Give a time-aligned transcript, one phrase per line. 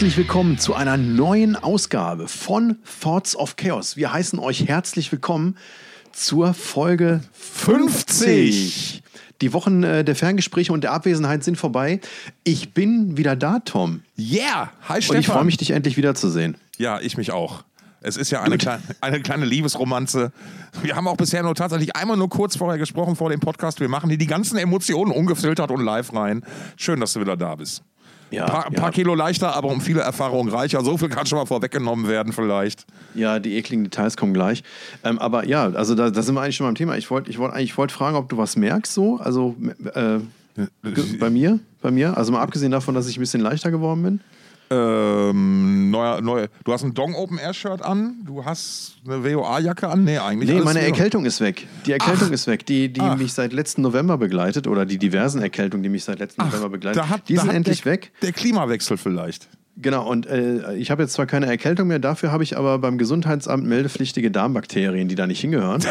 [0.00, 3.98] Herzlich willkommen zu einer neuen Ausgabe von Thoughts of Chaos.
[3.98, 5.58] Wir heißen euch herzlich willkommen
[6.10, 9.02] zur Folge 50.
[9.42, 12.00] Die Wochen äh, der Ferngespräche und der Abwesenheit sind vorbei.
[12.44, 14.00] Ich bin wieder da, Tom.
[14.18, 14.72] Yeah!
[14.88, 16.56] Hi Und ich freue mich, dich endlich wiederzusehen.
[16.78, 17.62] Ja, ich mich auch.
[18.00, 20.32] Es ist ja eine, kleine, eine kleine Liebesromanze.
[20.82, 23.80] Wir haben auch bisher nur tatsächlich einmal nur kurz vorher gesprochen vor dem Podcast.
[23.80, 26.42] Wir machen hier die ganzen Emotionen ungefiltert und live rein.
[26.78, 27.82] Schön, dass du wieder da bist.
[28.30, 28.80] Ja, Ein paar, ja.
[28.80, 30.82] paar Kilo leichter, aber um viele Erfahrungen reicher.
[30.84, 32.86] So viel kann schon mal vorweggenommen werden, vielleicht.
[33.14, 34.62] Ja, die ekligen Details kommen gleich.
[35.04, 36.96] Ähm, aber ja, also da, da sind wir eigentlich schon beim Thema.
[36.96, 39.16] Ich wollte ich wollt, eigentlich wollt fragen, ob du was merkst so.
[39.16, 39.56] Also
[39.94, 40.18] äh,
[41.18, 42.16] bei mir, bei mir.
[42.16, 44.20] Also mal abgesehen davon, dass ich ein bisschen leichter geworden bin.
[44.72, 49.88] Ähm, neuer, neuer, du hast ein Dong Open Air Shirt an, du hast eine WOA-Jacke
[49.88, 50.04] an.
[50.04, 50.48] Nee, eigentlich.
[50.48, 50.88] Nee, meine wieder.
[50.90, 51.66] Erkältung ist weg.
[51.86, 52.32] Die Erkältung Ach.
[52.32, 53.16] ist weg, die, die Ach.
[53.16, 56.98] mich seit letzten November begleitet oder die diversen Erkältungen, die mich seit letzten November begleiten.
[56.98, 58.12] Da hat, die sind endlich der, weg.
[58.22, 59.48] Der Klimawechsel vielleicht.
[59.76, 62.96] Genau, und äh, ich habe jetzt zwar keine Erkältung mehr, dafür habe ich aber beim
[62.96, 65.82] Gesundheitsamt meldepflichtige Darmbakterien, die da nicht hingehören.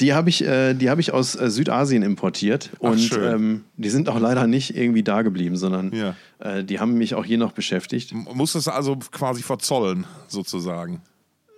[0.00, 4.08] die habe ich, äh, die hab ich aus äh, Südasien importiert und ähm, die sind
[4.08, 6.14] auch leider nicht irgendwie da geblieben, sondern Ja.
[6.38, 8.12] äh, die haben mich auch hier noch beschäftigt.
[8.12, 11.00] M- Musstest du also quasi verzollen, sozusagen.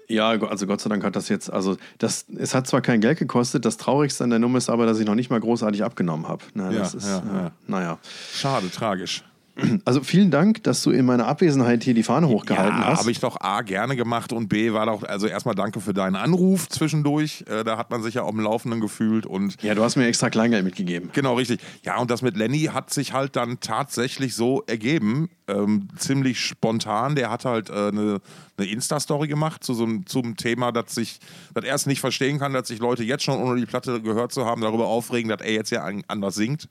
[0.09, 3.19] Ja, also Gott sei Dank hat das jetzt, also das, es hat zwar kein Geld
[3.19, 6.29] gekostet, das Traurigste an der Nummer ist aber, dass ich noch nicht mal großartig abgenommen
[6.29, 6.45] habe.
[6.55, 7.51] Na, Ja, ja, äh, ja.
[7.67, 7.99] naja.
[8.33, 9.25] Schade, tragisch.
[9.85, 13.01] Also vielen Dank, dass du in meiner Abwesenheit hier die Fahne hochgehalten ja, hast.
[13.01, 16.17] habe ich doch A gerne gemacht und B war doch, also erstmal danke für deinen
[16.17, 17.45] Anruf zwischendurch.
[17.49, 20.07] Äh, da hat man sich ja auf dem Laufenden gefühlt und ja, du hast mir
[20.07, 21.11] extra Kleingeld mitgegeben.
[21.13, 21.61] Genau, richtig.
[21.85, 25.31] Ja, und das mit Lenny hat sich halt dann tatsächlich so ergeben.
[25.49, 27.15] Ähm, ziemlich spontan.
[27.15, 28.21] Der hat halt äh, eine,
[28.59, 31.21] eine Insta-Story gemacht zu so einem, zum Thema, dass sich,
[31.55, 34.33] dass er es nicht verstehen kann, dass sich Leute jetzt schon, ohne die Platte gehört
[34.33, 36.69] zu haben, darüber aufregen, dass er jetzt ja an- anders singt.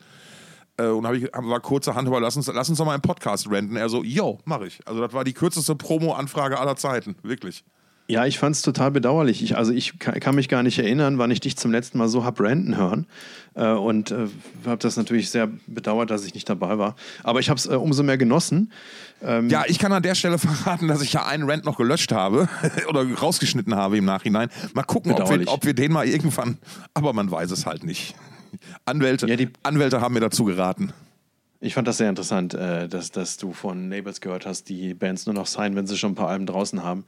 [0.77, 3.49] Äh, und habe ich war kurzerhand über, lass uns, lass uns doch mal im Podcast
[3.49, 3.75] renten.
[3.75, 4.79] Er so, yo, mach ich.
[4.85, 7.63] Also das war die kürzeste Promo-Anfrage aller Zeiten, wirklich.
[8.07, 9.41] Ja, ich fand es total bedauerlich.
[9.41, 12.07] Ich, also ich ka- kann mich gar nicht erinnern, wann ich dich zum letzten Mal
[12.07, 13.07] so hab ranten hören.
[13.55, 14.27] Äh, und äh,
[14.67, 16.95] habe das natürlich sehr bedauert, dass ich nicht dabei war.
[17.23, 18.71] Aber ich habe es äh, umso mehr genossen.
[19.23, 22.11] Ähm, Ja, ich kann an der Stelle verraten, dass ich ja einen Rant noch gelöscht
[22.11, 22.47] habe
[22.89, 24.49] oder rausgeschnitten habe im Nachhinein.
[24.75, 26.59] Mal gucken, ob wir, ob wir den mal irgendwann.
[26.93, 28.13] Aber man weiß es halt nicht.
[28.85, 30.93] Anwälte, Ja, die- Anwälte haben mir dazu geraten.
[31.61, 35.25] Ich fand das sehr interessant, äh, dass, dass du von Neighbors gehört hast, die Bands
[35.25, 37.05] nur noch signen, wenn sie schon ein paar Alben draußen haben.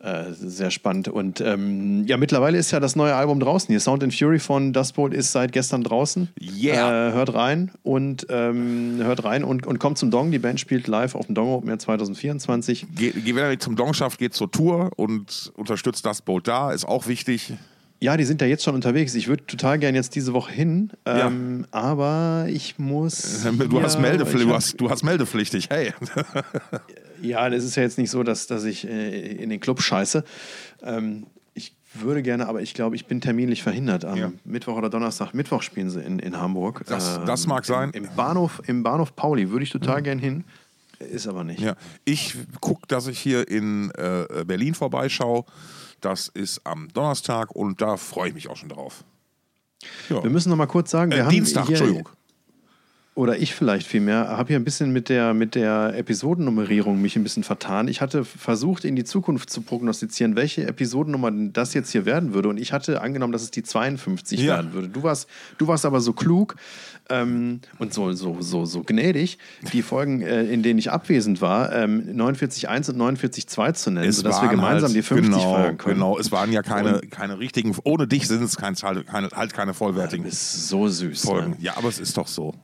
[0.00, 1.06] Äh, sehr spannend.
[1.06, 3.68] Und ähm, ja, mittlerweile ist ja das neue Album draußen.
[3.68, 6.28] Hier Sound and Fury von Dust Bowl ist seit gestern draußen.
[6.40, 7.10] Yeah.
[7.10, 10.32] Äh, hört rein und ähm, hört rein und, und kommt zum Dong.
[10.32, 12.86] Die Band spielt live auf dem Dong Open Air 2024.
[12.96, 16.72] Geh, geh, wenn er zum Dong schafft, geht zur Tour und unterstützt das Boot da,
[16.72, 17.52] ist auch wichtig.
[18.02, 19.14] Ja, die sind ja jetzt schon unterwegs.
[19.14, 21.28] Ich würde total gern jetzt diese Woche hin, Ja.
[21.28, 23.44] ähm, aber ich muss.
[23.70, 25.92] Du, hast hier- Meldepflicht, ich du, hast, du hast meldepflichtig, hey.
[27.22, 30.24] Ja, es ist ja jetzt nicht so, dass, dass ich äh, in den Club scheiße.
[30.82, 34.04] Ähm, ich würde gerne, aber ich glaube, ich bin terminlich verhindert.
[34.04, 34.32] Am Ja.
[34.44, 35.32] Mittwoch oder Donnerstag.
[35.32, 36.80] Mittwoch spielen sie in, in Hamburg.
[36.80, 37.90] Ähm, Das- das mag sein.
[37.92, 40.42] Im, Bahnhof, Im Bahnhof Pauli würde ich total gern hin.
[40.98, 41.60] Ist aber nicht.
[41.60, 45.44] Ja, ich gucke, dass ich hier in äh, Berlin vorbeischaue.
[46.02, 49.04] Das ist am Donnerstag und da freue ich mich auch schon drauf.
[50.08, 50.22] Ja.
[50.22, 52.08] Wir müssen noch mal kurz sagen, wir Äh, haben Dienstag, hier, Entschuldigung.
[53.14, 57.22] Oder ich vielleicht vielmehr, habe hier ein bisschen mit der, mit der Episodennummerierung mich ein
[57.22, 57.86] bisschen vertan.
[57.88, 62.32] Ich hatte versucht, in die Zukunft zu prognostizieren, welche Episodennummer denn das jetzt hier werden
[62.32, 62.48] würde.
[62.48, 64.54] Und ich hatte angenommen, dass es die 52 Ja.
[64.54, 64.88] werden würde.
[64.88, 65.28] Du warst,
[65.58, 66.56] du warst aber so klug
[67.10, 69.36] ähm, und so, so, so, so gnädig,
[69.74, 74.40] die Folgen, äh, in denen ich abwesend war, ähm, 49.1 und 49.2 zu nennen, sodass
[74.40, 75.94] wir gemeinsam halt, die 50 genau, feiern können.
[75.96, 79.52] Genau, es waren ja keine, keine richtigen, ohne dich sind es kein, halt, keine, halt
[79.52, 81.26] keine vollwertigen Das ist so süß.
[81.26, 81.50] Folgen.
[81.50, 81.56] Ne?
[81.60, 82.54] Ja, aber es ist doch so.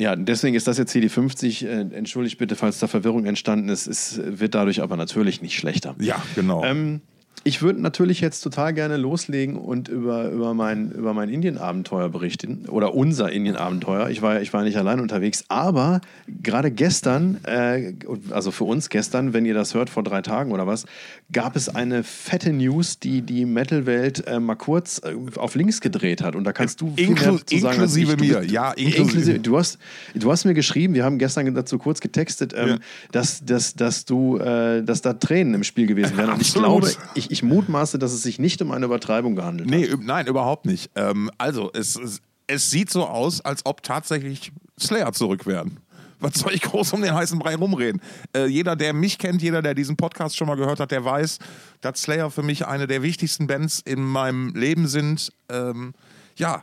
[0.00, 1.64] Ja, deswegen ist das jetzt hier die 50.
[1.64, 3.86] Äh, entschuldigt bitte, falls da Verwirrung entstanden ist.
[3.86, 5.94] Es wird dadurch aber natürlich nicht schlechter.
[6.00, 6.64] Ja, genau.
[6.64, 7.00] Ähm,
[7.44, 12.64] ich würde natürlich jetzt total gerne loslegen und über, über mein, über mein Indien-Abenteuer berichten.
[12.68, 14.08] Oder unser Indien-Abenteuer.
[14.08, 15.44] Ich war, ich war nicht allein unterwegs.
[15.48, 16.00] Aber
[16.42, 17.92] gerade gestern, äh,
[18.30, 20.86] also für uns gestern, wenn ihr das hört, vor drei Tagen oder was,
[21.32, 26.22] gab es eine fette News, die die Metal-Welt äh, mal kurz äh, auf links gedreht
[26.22, 26.36] hat.
[26.36, 28.16] Und da kannst du viel Inklu- mehr zu sagen, als inklusive ich.
[28.16, 28.40] Du mir.
[28.40, 29.78] bist- Ja, inklusive- Du hast,
[30.14, 32.76] du hast mir geschrieben, wir haben gestern dazu kurz getextet, ähm, Ja.
[33.12, 36.30] dass, dass, dass du, äh, dass da Tränen im Spiel gewesen wären.
[36.30, 39.90] Und ich glaube, ich, ich mutmaße, dass es sich nicht um eine Übertreibung gehandelt nee,
[39.90, 40.00] hat.
[40.00, 40.90] nein, überhaupt nicht.
[40.94, 45.78] Ähm, also, es, es, es sieht so aus, als ob tatsächlich Slayer zurück wären.
[46.20, 48.00] Was soll ich groß um den heißen Brei rumreden?
[48.34, 51.38] Äh, jeder, der mich kennt, jeder, der diesen Podcast schon mal gehört hat, der weiß,
[51.82, 55.32] dass Slayer für mich eine der wichtigsten Bands in meinem Leben sind.
[55.50, 55.92] Ähm,
[56.36, 56.62] ja,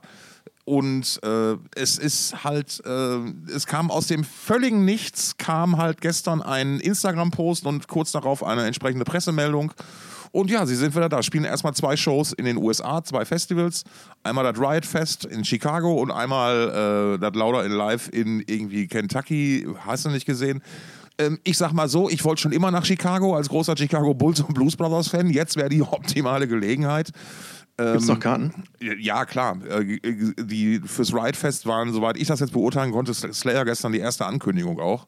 [0.66, 3.18] und äh, es ist halt, äh,
[3.54, 8.66] es kam aus dem völligen Nichts, kam halt gestern ein Instagram-Post und kurz darauf eine
[8.66, 9.74] entsprechende Pressemeldung.
[10.32, 11.22] Und ja, sie sind wieder da.
[11.24, 13.84] Spielen erstmal zwei Shows in den USA, zwei Festivals.
[14.24, 18.88] Einmal das Riot Fest in Chicago und einmal äh, das Lauder in Live in irgendwie
[18.88, 19.68] Kentucky.
[19.86, 20.62] Hast du nicht gesehen?
[21.18, 24.40] Ähm, ich sag mal so, ich wollte schon immer nach Chicago als großer Chicago Bulls
[24.40, 25.30] und Blues Brothers Fan.
[25.30, 27.12] Jetzt wäre die optimale Gelegenheit.
[27.78, 28.54] Gibt es noch Karten?
[28.80, 29.58] Ja, klar.
[29.66, 29.98] Äh,
[30.38, 34.26] die fürs Ride Fest waren, soweit ich das jetzt beurteilen konnte, Slayer gestern die erste
[34.26, 35.08] Ankündigung auch.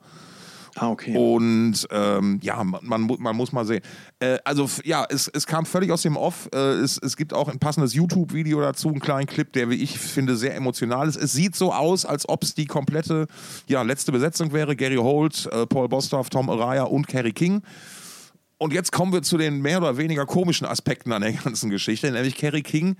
[0.75, 1.15] Ah, okay.
[1.15, 3.81] Und ähm, ja, man, man, man, muss mal sehen.
[4.19, 6.49] Äh, also ja, es, es kam völlig aus dem Off.
[6.53, 9.99] Äh, es, es gibt auch ein passendes YouTube-Video dazu, einen kleinen Clip, der, wie ich
[9.99, 11.15] finde, sehr emotional ist.
[11.15, 13.27] Es sieht so aus, als ob es die komplette
[13.67, 14.75] ja, letzte Besetzung wäre.
[14.75, 17.61] Gary Holt, äh, Paul Bostoff, Tom Araya und Kerry King.
[18.57, 22.11] Und jetzt kommen wir zu den mehr oder weniger komischen Aspekten an der ganzen Geschichte,
[22.11, 22.95] nämlich Kerry King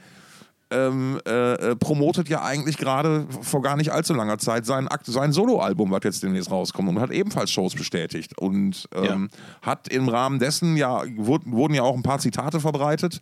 [0.74, 5.32] ähm, äh, äh, promotet ja eigentlich gerade vor gar nicht allzu langer Zeit sein, sein
[5.32, 9.62] Soloalbum, was jetzt demnächst rauskommt und hat ebenfalls Shows bestätigt und ähm, ja.
[9.62, 13.22] hat im Rahmen dessen ja wurden, wurden ja auch ein paar Zitate verbreitet,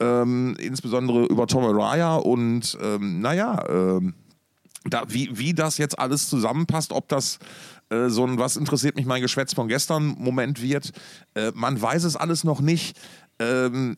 [0.00, 4.14] ähm, insbesondere über Tom Araya und ähm, naja, ähm,
[4.84, 7.38] da, wie, wie das jetzt alles zusammenpasst, ob das
[7.88, 10.92] äh, so ein Was interessiert mich mein Geschwätz von gestern Moment wird,
[11.34, 12.98] äh, man weiß es alles noch nicht.
[13.38, 13.96] Ähm,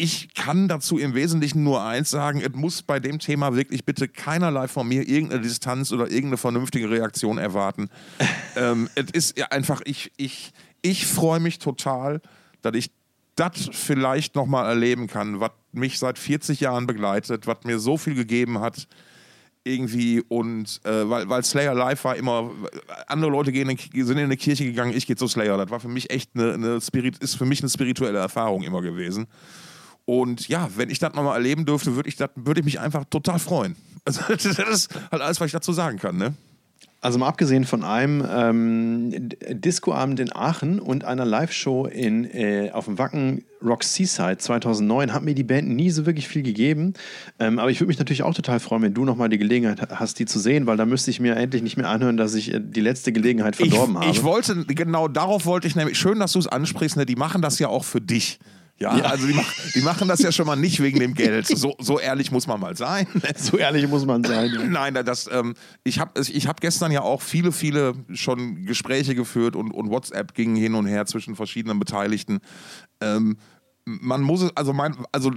[0.00, 4.08] ich kann dazu im Wesentlichen nur eins sagen, es muss bei dem Thema wirklich bitte
[4.08, 7.90] keinerlei von mir irgendeine Distanz oder irgendeine vernünftige Reaktion erwarten.
[8.56, 12.22] ähm, es ist einfach, ich, ich, ich freue mich total,
[12.62, 12.90] dass ich
[13.36, 18.14] das vielleicht nochmal erleben kann, was mich seit 40 Jahren begleitet, was mir so viel
[18.14, 18.88] gegeben hat
[19.64, 22.50] irgendwie und äh, weil, weil Slayer live war immer,
[23.06, 25.58] andere Leute gehen in, sind in eine Kirche gegangen, ich gehe zu Slayer.
[25.58, 28.80] Das war für mich echt eine, eine Spirit, ist für mich eine spirituelle Erfahrung immer
[28.80, 29.26] gewesen.
[30.04, 33.38] Und ja, wenn ich das nochmal erleben dürfte, würde ich, würd ich mich einfach total
[33.38, 33.76] freuen.
[34.06, 36.32] Also, das ist halt alles, was ich dazu sagen kann, ne?
[37.02, 42.98] Also mal abgesehen von einem ähm, Discoabend in Aachen und einer Live-Show äh, auf dem
[42.98, 46.92] Wacken Rock Seaside 2009 hat mir die Band nie so wirklich viel gegeben.
[47.38, 50.18] Ähm, aber ich würde mich natürlich auch total freuen, wenn du nochmal die Gelegenheit hast,
[50.18, 52.60] die zu sehen, weil da müsste ich mir endlich nicht mehr anhören, dass ich äh,
[52.62, 54.10] die letzte Gelegenheit verdorben ich, habe.
[54.10, 57.40] Ich wollte, genau darauf wollte ich nämlich, schön, dass du es ansprichst, ne, die machen
[57.40, 58.38] das ja auch für dich.
[58.82, 61.46] Ja, ja, also die, mach, die, machen das ja schon mal nicht wegen dem Geld.
[61.46, 63.06] So, so ehrlich muss man mal sein.
[63.36, 64.50] So ehrlich muss man sein.
[64.52, 64.64] Ja.
[64.64, 65.54] Nein, das, ähm,
[65.84, 70.34] ich habe ich hab gestern ja auch viele, viele schon Gespräche geführt und, und WhatsApp
[70.34, 72.40] ging hin und her zwischen verschiedenen Beteiligten.
[73.02, 73.36] Ähm,
[73.84, 75.32] man muss es, also mein, also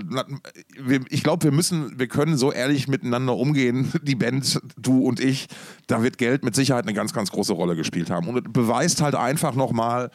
[1.09, 5.47] ich glaube, wir müssen, wir können so ehrlich miteinander umgehen, die Band, du und ich,
[5.87, 8.27] da wird Geld mit Sicherheit eine ganz, ganz große Rolle gespielt haben.
[8.27, 10.11] Und es beweist halt einfach nochmal,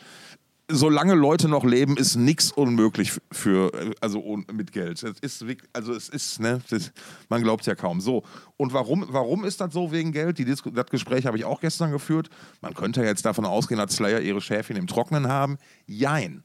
[0.70, 5.02] solange Leute noch leben, ist nichts unmöglich für, also mit Geld.
[5.02, 6.92] Es ist, also es ist, ne, das,
[7.28, 8.00] man glaubt ja kaum.
[8.00, 8.22] So.
[8.56, 10.38] Und warum, warum ist das so wegen Geld?
[10.38, 12.28] Die Disku das Gespräch habe ich auch gestern geführt.
[12.60, 15.56] Man könnte jetzt davon ausgehen, dass Slayer ihre Schäfchen im Trocknen haben.
[15.86, 16.44] Jein.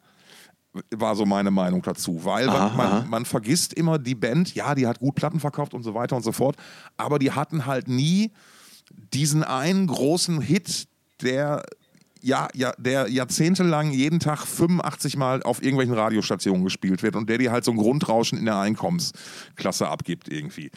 [0.96, 2.24] War so meine Meinung dazu.
[2.24, 5.84] Weil man, man, man vergisst immer die Band, ja, die hat gut Platten verkauft und
[5.84, 6.56] so weiter und so fort,
[6.98, 8.32] aber die hatten halt nie
[9.14, 10.88] diesen einen großen Hit,
[11.22, 11.64] der
[12.24, 17.38] ja, ja, der jahrzehntelang jeden Tag 85 Mal auf irgendwelchen Radiostationen gespielt wird und der
[17.38, 20.72] dir halt so ein Grundrauschen in der Einkommensklasse abgibt irgendwie.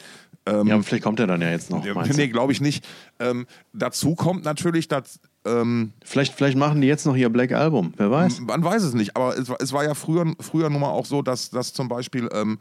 [0.44, 1.84] Ähm, ja, aber vielleicht kommt er dann ja jetzt noch.
[1.84, 2.84] Nee, glaube ich nicht.
[3.20, 5.20] Ähm, dazu kommt natürlich, dass.
[5.44, 8.40] Ähm, vielleicht, vielleicht machen die jetzt noch ihr Black Album, wer weiß.
[8.40, 11.22] Man weiß es nicht, aber es, es war ja früher, früher nun mal auch so,
[11.22, 12.58] dass, dass zum Beispiel ähm,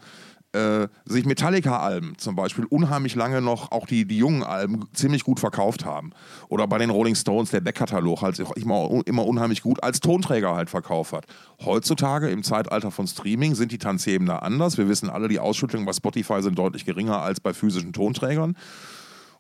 [0.55, 5.39] äh, sich Metallica-Alben zum Beispiel unheimlich lange noch, auch die, die jungen Alben, ziemlich gut
[5.39, 6.11] verkauft haben.
[6.47, 10.69] Oder bei den Rolling Stones der Backkatalog halt immer, immer unheimlich gut als Tonträger halt
[10.69, 11.25] verkauft hat.
[11.63, 14.77] Heutzutage im Zeitalter von Streaming sind die Tanzheben da anders.
[14.77, 18.55] Wir wissen alle, die Ausschüttungen bei Spotify sind deutlich geringer als bei physischen Tonträgern.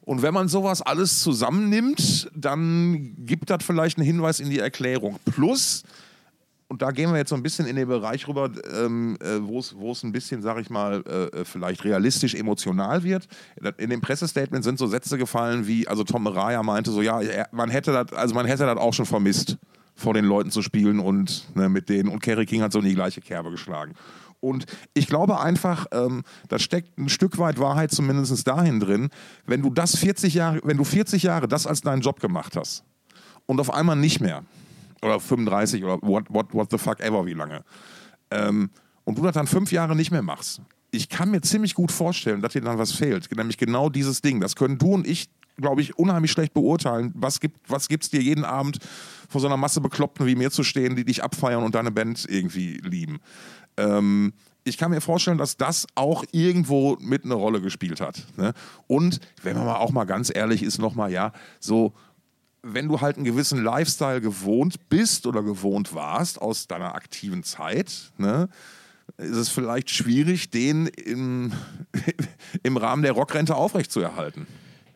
[0.01, 5.17] Und wenn man sowas alles zusammennimmt, dann gibt das vielleicht einen Hinweis in die Erklärung.
[5.25, 5.83] Plus,
[6.67, 9.59] und da gehen wir jetzt so ein bisschen in den Bereich rüber, ähm, äh, wo
[9.59, 13.27] es ein bisschen, sag ich mal, äh, äh, vielleicht realistisch emotional wird.
[13.77, 17.69] In dem Pressestatement sind so Sätze gefallen wie, also Tom Raya meinte so, ja, man
[17.69, 19.57] hätte das, also man hätte das auch schon vermisst,
[19.95, 22.09] vor den Leuten zu spielen und ne, mit denen.
[22.09, 23.93] Und Kerry King hat so in die gleiche Kerbe geschlagen.
[24.39, 29.09] Und ich glaube einfach, ähm, da steckt ein Stück weit Wahrheit zumindest dahin drin,
[29.45, 32.83] wenn du das 40 Jahre, wenn du 40 Jahre das als deinen Job gemacht hast
[33.45, 34.43] und auf einmal nicht mehr,
[35.05, 37.63] oder 35 oder what, what, what the fuck ever, wie lange.
[38.31, 38.69] Ähm,
[39.03, 40.61] und du das dann fünf Jahre nicht mehr machst.
[40.91, 43.33] Ich kann mir ziemlich gut vorstellen, dass dir dann was fehlt.
[43.35, 44.39] Nämlich genau dieses Ding.
[44.39, 47.13] Das können du und ich, glaube ich, unheimlich schlecht beurteilen.
[47.15, 48.79] Was gibt es was dir jeden Abend
[49.29, 52.25] vor so einer Masse Bekloppten wie mir zu stehen, die dich abfeiern und deine Band
[52.27, 53.19] irgendwie lieben?
[53.77, 54.33] Ähm,
[54.63, 58.25] ich kann mir vorstellen, dass das auch irgendwo mit eine Rolle gespielt hat.
[58.35, 58.53] Ne?
[58.87, 61.93] Und wenn man mal auch mal ganz ehrlich ist, nochmal, ja, so,
[62.65, 68.11] wenn du halt einen gewissen Lifestyle gewohnt bist oder gewohnt warst aus deiner aktiven Zeit,
[68.17, 68.49] ne,
[69.17, 71.53] ist es vielleicht schwierig, den im,
[72.63, 74.47] im Rahmen der Rockrente aufrechtzuerhalten.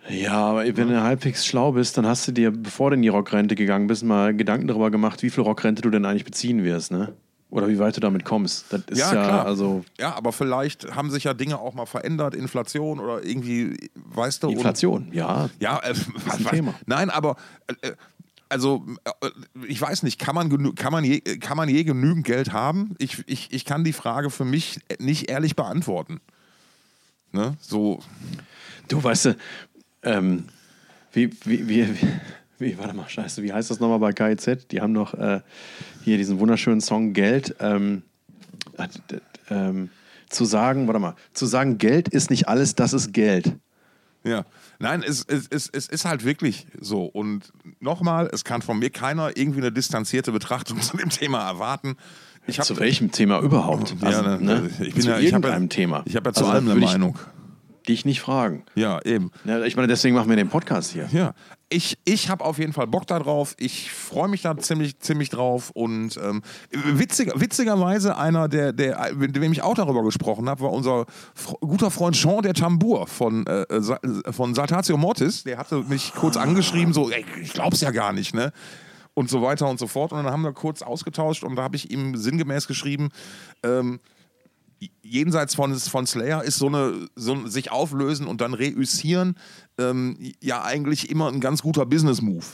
[0.09, 3.09] Ja, aber wenn du halbwegs schlau bist, dann hast du dir, bevor du in die
[3.09, 6.91] Rockrente gegangen bist, mal Gedanken darüber gemacht, wie viel Rockrente du denn eigentlich beziehen wirst,
[6.91, 7.13] ne?
[7.51, 8.65] Oder wie weit du damit kommst.
[8.71, 9.45] Das ist ja, Ja, klar.
[9.45, 14.43] also Ja, aber vielleicht haben sich ja Dinge auch mal verändert, Inflation oder irgendwie, weißt
[14.43, 14.47] du.
[14.47, 15.49] und- Inflation, ja.
[15.59, 16.75] Ja, äh, was, was, Thema.
[16.85, 17.37] Nein, aber
[17.81, 17.91] äh,
[18.49, 19.29] also äh,
[19.67, 22.95] ich weiß nicht, kann man, kann man, je, kann man je genügend Geld haben?
[22.99, 26.19] Ich, ich, ich kann die Frage für mich nicht ehrlich beantworten.
[27.31, 27.55] Ne?
[27.61, 27.99] So,
[28.87, 29.37] Du weißt du,
[30.01, 30.45] ähm,
[31.13, 32.07] wie, wie, wie, wie,
[32.57, 34.67] wie, warte mal, scheiße, wie heißt das nochmal bei KIZ?
[34.71, 35.41] Die haben noch äh,
[36.09, 37.55] hier diesen wunderschönen Song Geld.
[37.59, 38.03] Ähm,
[38.77, 38.87] äh,
[39.49, 39.89] ähm,
[40.29, 43.55] zu sagen, warte mal, zu sagen, Geld ist nicht alles, das ist Geld.
[44.23, 44.45] ja.
[44.81, 47.03] Nein, es, es, es, es ist halt wirklich so.
[47.03, 47.51] Und
[47.81, 51.97] nochmal, es kann von mir keiner irgendwie eine distanzierte Betrachtung zu dem Thema erwarten.
[52.47, 53.93] Ich hab, Zu welchem Thema überhaupt?
[54.01, 54.69] Ja, Also, ne, ne?
[54.79, 56.03] ich bin zu ja, ich hab irgendeinem ja, Thema.
[56.05, 57.19] Ich habe ja zu Also, allem eine würde ich Meinung.
[57.87, 58.65] Dich nicht fragen.
[58.75, 59.31] Ja, eben.
[59.45, 61.07] Ja, ich meine, deswegen machen wir den Podcast hier.
[61.11, 61.33] Ja,
[61.69, 63.55] ich, ich habe auf jeden Fall Bock da drauf.
[63.57, 65.71] Ich freue mich da ziemlich, ziemlich drauf.
[65.73, 70.71] Und ähm, witziger, witzigerweise einer, der, der, mit dem ich auch darüber gesprochen habe, war
[70.71, 73.99] unser fr guter Freund Jean der Tambour von, äh, Sa-
[74.31, 75.43] von Saltatio Mortis.
[75.43, 78.51] Der hatte mich kurz angeschrieben, so, ey, ich glaub's ja gar nicht, ne?
[79.13, 80.11] Und so weiter und so fort.
[80.11, 83.09] Und dann haben wir kurz ausgetauscht und da habe ich ihm sinngemäß geschrieben,
[83.63, 83.99] ähm,
[85.01, 89.35] jenseits von, von Slayer ist so eine, so ein sich auflösen und dann reüssieren
[89.77, 92.45] ähm, ja eigentlich immer ein ganz guter Business-Move.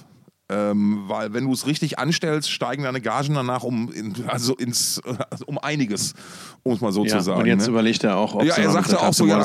[0.47, 4.99] Ähm, weil wenn du es richtig anstellst, steigen deine Gagen danach um, in, also ins,
[4.99, 5.15] äh,
[5.47, 6.13] um einiges,
[6.61, 7.39] um es mal so Ja, zu sagen.
[7.41, 7.69] und jetzt ne?
[7.69, 9.43] überlegt er auch, ob ja, er noch sagte auch so, ja,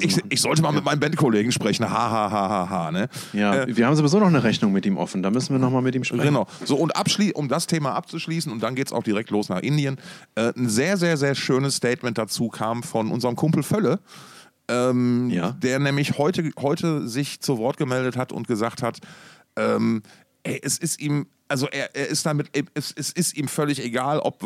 [0.00, 3.10] ich, ich sollte mal mit meinen Bandkollegen sprechen, ha, ha, ha, ha, ha, ne?
[3.34, 5.22] Ja, Äh, wir haben sowieso noch eine Rechnung mit ihm offen.
[5.22, 6.22] Da müssen wir nochmal mit ihm sprechen.
[6.24, 6.46] Genau.
[6.64, 9.60] So, und abschli um das Thema abzuschließen, und dann geht es auch direkt los nach
[9.60, 9.98] Indien.
[10.36, 14.00] Äh, ein sehr, sehr, sehr schönes Statement dazu kam von unserem Kumpel Völle,
[14.68, 15.50] ähm, Ja.
[15.50, 19.00] der nämlich heute, heute sich zu Wort gemeldet hat und gesagt hat,
[19.56, 20.02] ähm,
[20.42, 24.20] ey, es ist ihm, also er, er ist damit, es, es ist ihm völlig egal,
[24.20, 24.44] ob,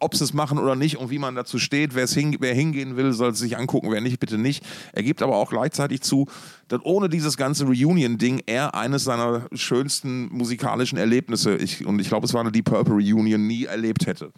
[0.00, 1.94] ob sie es machen oder nicht und wie man dazu steht.
[1.94, 4.64] Wer's hin, wer hingehen will, soll es sich angucken, wer nicht, bitte nicht.
[4.92, 6.26] Er gibt aber auch gleichzeitig zu,
[6.68, 12.26] dass ohne dieses ganze Reunion-Ding er eines seiner schönsten musikalischen Erlebnisse, ich, und ich glaube,
[12.26, 14.32] es war eine Deep Purple Reunion, nie erlebt hätte.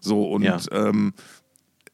[0.00, 0.60] So, und Ja.
[0.70, 1.14] ähm,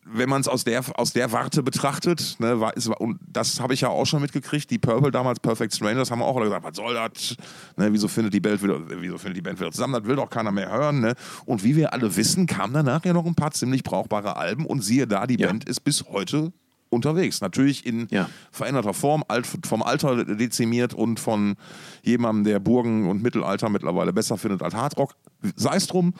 [0.06, 3.74] wenn man es aus der, aus der Warte betrachtet, ne, war, ist, und das habe
[3.74, 6.76] ich ja auch schon mitgekriegt, die Purple damals, Perfect Strangers, haben auch alle gesagt, was
[6.76, 7.36] soll das?
[7.76, 9.94] Ne, wieso, findet die Band wieder, wieso findet die Band wieder zusammen?
[9.94, 11.00] Das will doch keiner mehr hören.
[11.00, 11.14] Ne?
[11.46, 14.82] Und wie wir alle wissen, kamen danach ja noch ein paar ziemlich brauchbare Alben und
[14.82, 15.46] siehe da, die Ja.
[15.48, 16.52] Band ist bis heute
[16.90, 17.40] unterwegs.
[17.40, 18.28] Natürlich in Ja.
[18.52, 21.56] veränderter Form, alt, vom Alter dezimiert und von
[22.02, 25.16] jemandem, der Burgen und Mittelalter mittlerweile besser findet als Hardrock.
[25.56, 26.14] Sei es drum.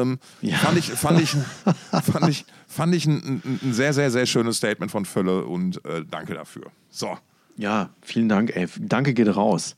[0.00, 0.56] Ähm, Ja.
[0.56, 1.30] Fand ich, fand ich,
[2.12, 5.84] fand ich, fand ich ein, ein, ein sehr, sehr, sehr schönes Statement von Völle und
[5.84, 6.64] äh, danke dafür.
[6.90, 7.16] So.
[7.58, 8.66] Ja, vielen Dank, ey.
[8.80, 9.76] Danke geht raus.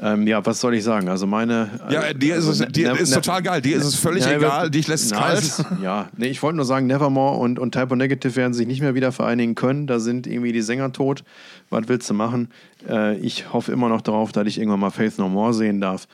[0.00, 1.08] Ähm, ja, was soll ich sagen?
[1.08, 1.70] Also meine.
[1.88, 3.62] Ja, äh, dir ist es also, dir ne- ist ne- total geil.
[3.62, 4.70] Dir ist es völlig Ja, egal.
[4.70, 5.38] Dich lässt es Na, kalt.
[5.38, 8.80] ist- ja, nee, ich wollte nur sagen, Nevermore und, und Typo Negative werden sich nicht
[8.80, 9.86] mehr wieder vereinigen können.
[9.86, 11.22] Da sind irgendwie die Sänger tot.
[11.70, 12.48] Was willst du machen?
[12.88, 16.08] Äh, ich hoffe immer noch darauf, dass ich irgendwann mal Faith No More sehen darf.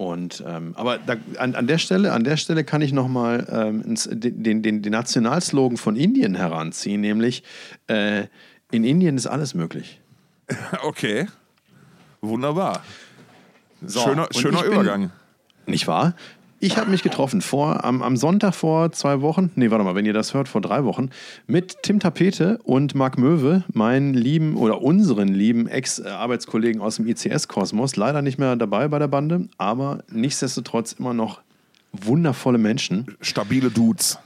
[0.00, 3.82] Und, ähm, aber da, an, an, der Stelle, an der Stelle kann ich nochmal ähm,
[4.08, 7.42] den, den, den, Nationalslogan von Indien heranziehen, nämlich
[7.86, 8.24] äh,
[8.70, 10.00] in Indien ist alles möglich.
[10.82, 11.26] Okay.
[12.22, 12.82] Wunderbar.
[13.84, 15.10] So, schöner schöner ich bin- Übergang.
[15.66, 16.14] Nicht wahr?
[16.62, 20.04] Ich habe mich getroffen vor, am, am Sonntag vor zwei Wochen, nee, warte mal, wenn
[20.04, 21.08] ihr das hört, vor drei Wochen,
[21.46, 27.96] mit Tim Tapete und Marc Möwe, meinen lieben oder unseren lieben Ex-Arbeitskollegen aus dem ICS-Kosmos.
[27.96, 31.40] Leider nicht mehr dabei bei der Bande, aber nichtsdestotrotz immer noch
[31.92, 33.06] wundervolle Menschen.
[33.22, 34.18] Stabile Dudes.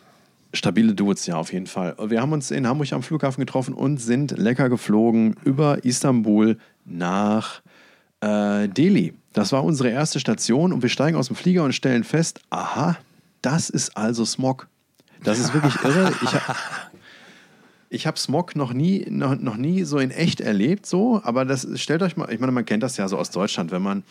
[0.53, 1.95] Stabile Dudes, ja, auf jeden Fall.
[2.05, 7.63] Wir haben uns in Hamburg am Flughafen getroffen und sind lecker geflogen über Istanbul nach
[8.21, 9.15] äh, Delhi.
[9.35, 12.97] Das war unsere erste Station und wir steigen aus dem Flieger und stellen fest, aha,
[13.43, 14.69] das ist also Smog.
[15.25, 16.13] Das ist wirklich irre.
[16.23, 16.57] Ich, ha
[17.91, 21.67] ich habe Smog noch nie, noch, noch nie so in echt erlebt, so, aber das
[21.81, 24.05] stellt euch mal, ich meine, man kennt das ja so aus Deutschland, wenn man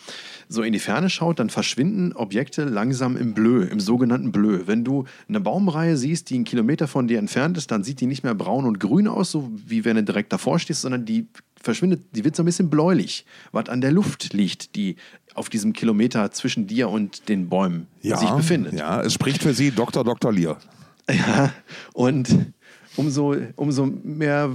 [0.49, 4.61] so in die Ferne schaut, dann verschwinden Objekte langsam im Bleu, im sogenannten Bleu.
[4.65, 8.07] Wenn du eine Baumreihe siehst, die einen Kilometer von dir entfernt ist, dann sieht die
[8.07, 11.27] nicht mehr braun und grün aus, so wie wenn du direkt davor stehst, sondern die
[11.63, 14.95] verschwindet, die wird so ein bisschen bläulich, was an der Luft liegt, die
[15.33, 18.73] auf diesem Kilometer zwischen dir und den Bäumen Ja, sich befindet.
[18.73, 20.03] Ja, es spricht für Sie Dr.
[20.03, 20.31] Dr.
[20.31, 20.57] Lear.
[21.09, 21.51] Ja,
[21.93, 22.29] und
[22.95, 24.49] umso, umso mehr,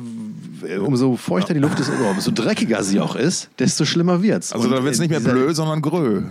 [0.81, 4.53] umso feuchter die Luft ist oder umso dreckiger sie auch ist, desto schlimmer wird's.
[4.53, 6.23] Also Und da wird es nicht mehr blöd, sondern grö.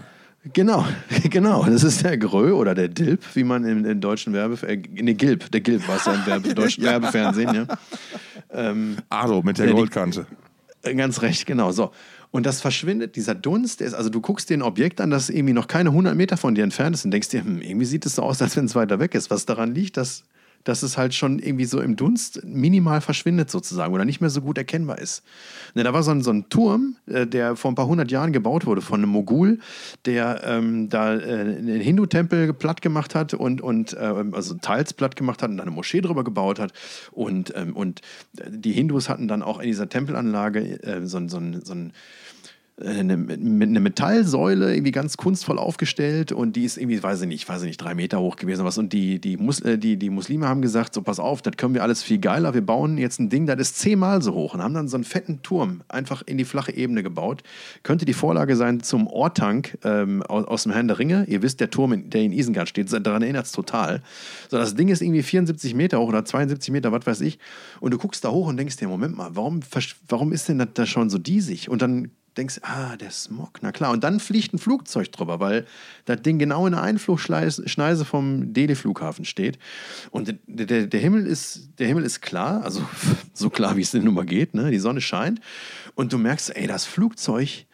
[0.53, 0.85] Genau,
[1.29, 1.65] genau.
[1.65, 4.55] Das ist der Grö oder der Dilp, wie man im, im deutschen Werbe...
[4.65, 5.51] Äh, nee, Gilb.
[5.51, 7.67] Der Gilb war es ja im Werbe, deutschen Werbefernsehen, ja.
[9.09, 10.21] Ado mit der die- Goldkante.
[10.21, 10.25] Äh,
[10.95, 11.71] Ganz recht, genau.
[11.71, 11.91] So.
[12.31, 15.29] Und das verschwindet, dieser Dunst, der ist, also du guckst dir ein Objekt an, das
[15.29, 18.05] irgendwie noch keine 100 Meter von dir entfernt ist und denkst dir, hm, irgendwie sieht
[18.05, 19.29] es so aus, als wenn es weiter weg ist.
[19.31, 20.23] Was daran liegt, dass,
[20.63, 24.41] dass es halt schon irgendwie so im Dunst minimal verschwindet sozusagen oder nicht mehr so
[24.41, 25.23] gut erkennbar ist.
[25.75, 28.33] Ne, da war so ein, so ein Turm, äh, der vor ein paar hundert Jahren
[28.33, 29.59] gebaut wurde von einem Mogul,
[30.05, 35.15] der ähm, da äh, einen Hindu-Tempel platt gemacht hat und, und ähm, also teils platt
[35.15, 36.73] gemacht hat und dann eine Moschee drüber gebaut hat.
[37.11, 38.01] Und, ähm, und
[38.47, 41.93] die Hindus hatten dann auch in dieser Tempelanlage äh, so, so, ein- so ein
[42.79, 47.61] eine, eine Metallsäule irgendwie ganz kunstvoll aufgestellt und die ist irgendwie, weiß ich nicht, weiß
[47.63, 48.77] ich nicht, drei Meter hoch gewesen was.
[48.77, 51.73] Und die, die, Mus äh, die, die Muslime haben gesagt, so pass auf, das können
[51.73, 52.53] wir alles viel geiler.
[52.53, 55.05] Wir bauen jetzt ein Ding, das ist zehnmal so hoch und haben dann so einen
[55.05, 57.41] fetten Turm einfach in die flache Ebene gebaut.
[57.81, 61.25] Könnte die Vorlage sein zum Ortank ähm, aus, aus dem Herrn der Ringe.
[61.27, 64.03] Ihr wisst, der Turm, in- der in Isengard steht, daran erinnert es total.
[64.49, 67.39] So, das Ding ist irgendwie 74 Meter hoch oder 72 Meter, was weiß ich.
[67.79, 69.61] Und du guckst da hoch und denkst dir, Moment mal, warum,
[70.07, 71.69] warum ist denn das da schon so diesig?
[71.69, 73.91] Und dann denkst, ah, der Smog, na klar.
[73.91, 75.65] Und dann fliegt ein Flugzeug drüber, weil
[76.05, 79.57] das Ding genau in der Einflugschneise vom Delhi-Flughafen steht.
[80.11, 82.87] Und der, der, der, Himmel ist, der Himmel ist klar, also
[83.33, 84.53] so klar, wie es denn nun mal geht.
[84.53, 84.71] Ne?
[84.71, 85.41] Die Sonne scheint.
[85.95, 87.65] Und du merkst, ey, das Flugzeug,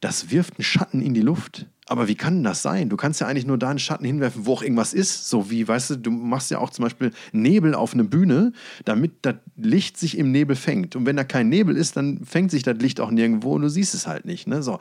[0.00, 1.66] das wirft einen Schatten in die Luft.
[1.90, 2.88] Aber wie kann das sein?
[2.88, 5.28] Du kannst ja eigentlich nur da einen Schatten hinwerfen, wo auch irgendwas ist.
[5.28, 8.52] So wie, weißt du, du machst ja auch zum Beispiel Nebel auf eine Bühne,
[8.84, 10.94] damit das Licht sich im Nebel fängt.
[10.94, 13.68] Und wenn da kein Nebel ist, dann fängt sich das Licht auch nirgendwo und du
[13.68, 14.46] siehst es halt nicht.
[14.46, 14.62] Ne?
[14.62, 14.78] So.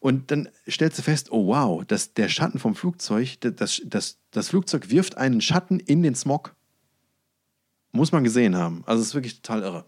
[0.00, 4.48] Und dann stellst du fest, oh wow, das, der Schatten vom Flugzeug, das, das, das
[4.48, 6.54] Flugzeug wirft einen Schatten in den Smog.
[7.92, 8.82] Muss man gesehen haben.
[8.86, 9.84] Also es ist wirklich total irre.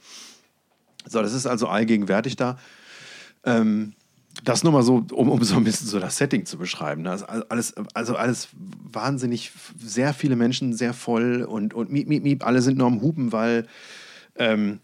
[1.06, 2.58] So, das ist also allgegenwärtig da.
[3.42, 3.94] Ähm,
[4.44, 7.02] das nur mal so, um, um so ein bisschen so das Setting zu beschreiben.
[7.02, 7.10] ne?
[7.10, 8.48] Also alles, also alles
[8.92, 13.00] wahnsinnig, sehr viele Menschen, sehr voll und, und miep, miep, miep, alle sind nur am
[13.00, 13.66] Hupen, weil
[14.36, 14.80] ähm,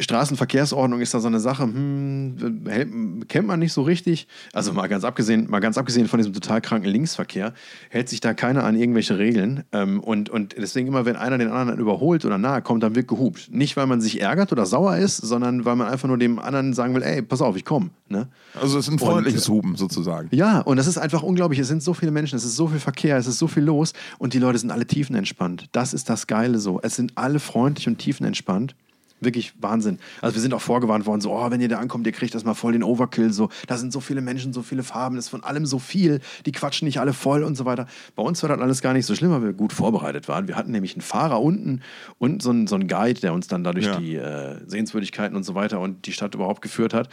[0.00, 4.28] Straßenverkehrsordnung ist da so eine Sache, hm, kennt man nicht so richtig.
[4.52, 7.52] Also mal ganz abgesehen, mal ganz abgesehen von diesem total kranken Linksverkehr,
[7.90, 9.64] hält sich da keiner an irgendwelche Regeln.
[9.72, 13.08] Ähm, und, und deswegen immer, wenn einer den anderen überholt oder nahe kommt, dann wird
[13.08, 13.48] gehupt.
[13.50, 16.74] Nicht, weil man sich ärgert oder sauer ist, sondern weil man einfach nur dem anderen
[16.74, 17.90] sagen will, ey, pass auf, ich komme.
[18.08, 18.28] Ne?
[18.54, 20.28] Also es ist ein freundliches Huben sozusagen.
[20.30, 21.58] Ja, und das ist einfach unglaublich.
[21.58, 23.94] Es sind so viele Menschen, es ist so viel Verkehr, es ist so viel los
[24.18, 25.68] und die Leute sind alle tiefenentspannt.
[25.72, 26.80] Das ist das Geile so.
[26.82, 28.76] Es sind alle freundlich und tiefenentspannt.
[29.20, 29.98] Wirklich Wahnsinn.
[30.20, 32.44] Also wir sind auch vorgewarnt worden, so, oh, wenn ihr da ankommt, ihr kriegt das
[32.44, 33.32] mal voll den Overkill.
[33.32, 36.20] So, da sind so viele Menschen, so viele Farben, es ist von allem so viel,
[36.46, 37.86] die quatschen nicht alle voll und so weiter.
[38.14, 40.46] Bei uns war das alles gar nicht so schlimm, weil wir gut vorbereitet waren.
[40.48, 41.80] Wir hatten nämlich einen Fahrer unten
[42.18, 43.96] und so einen, so einen Guide, der uns dann dadurch Ja.
[43.96, 47.08] die äh, Sehenswürdigkeiten und so weiter und die Stadt überhaupt geführt hat.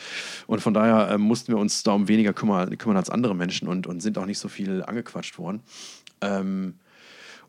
[0.47, 3.67] Und von daher äh, mussten wir uns da um weniger kümmern, kümmern als andere Menschen
[3.67, 5.61] und, und sind auch nicht so viel angequatscht worden.
[6.21, 6.75] Ähm,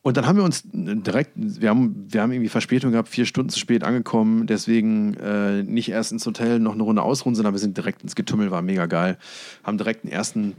[0.07, 3.51] und dann haben wir uns direkt, wir haben, wir haben irgendwie Verspätung gehabt, vier Stunden
[3.51, 7.59] zu spät angekommen, deswegen äh, nicht erst ins Hotel noch eine Runde ausruhen, sondern wir
[7.59, 9.19] sind direkt ins Getümmel, war mega geil.
[9.65, 10.55] Haben direkt den ersten,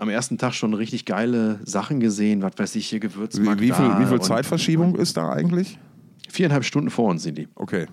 [0.00, 3.60] am ersten Tag schon richtig geile Sachen gesehen, was weiß ich, hier Wie, Gewürzmarkt.
[3.60, 5.78] wie viel, da wie viel Zeitverschiebung ist da eigentlich?
[6.28, 7.46] Viereinhalb Stunden vor uns sind die.
[7.54, 7.86] Okay.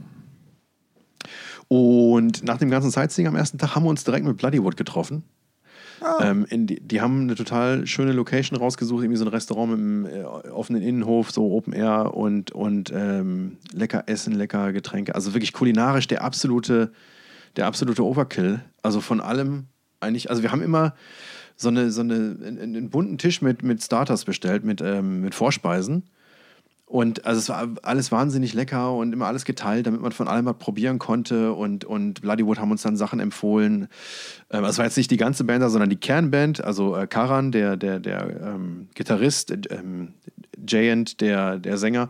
[1.67, 5.21] Und nach dem ganzen Sightseeing am ersten Tag haben wir uns direkt mit Bloodywood getroffen.
[6.21, 9.79] Ähm, in die, die haben eine total schöne Location rausgesucht, irgendwie so ein Restaurant mit
[9.79, 15.15] einem äh, offenen Innenhof, so Open Air und, und ähm, lecker Essen, lecker Getränke.
[15.15, 16.91] Also wirklich kulinarisch der absolute,
[17.55, 18.62] der absolute Overkill.
[18.83, 19.65] Also von allem
[19.99, 20.93] eigentlich, also wir haben immer
[21.55, 25.33] so, eine, so eine, einen, einen bunten Tisch mit, mit Starters bestellt, mit, ähm, mit
[25.33, 26.03] Vorspeisen.
[26.89, 30.45] Und also es war alles wahnsinnig lecker und immer alles geteilt, damit man von allem
[30.45, 31.52] was probieren konnte.
[31.52, 33.89] Und, und Bloodywood haben uns dann Sachen empfohlen.
[34.50, 37.52] Ähm, also es war jetzt nicht die ganze Band, sondern die Kernband, also äh, Karan,
[37.52, 40.13] der, der, der ähm, Gitarrist, äh, ähm,
[40.65, 42.08] Jayant, der, der Sänger.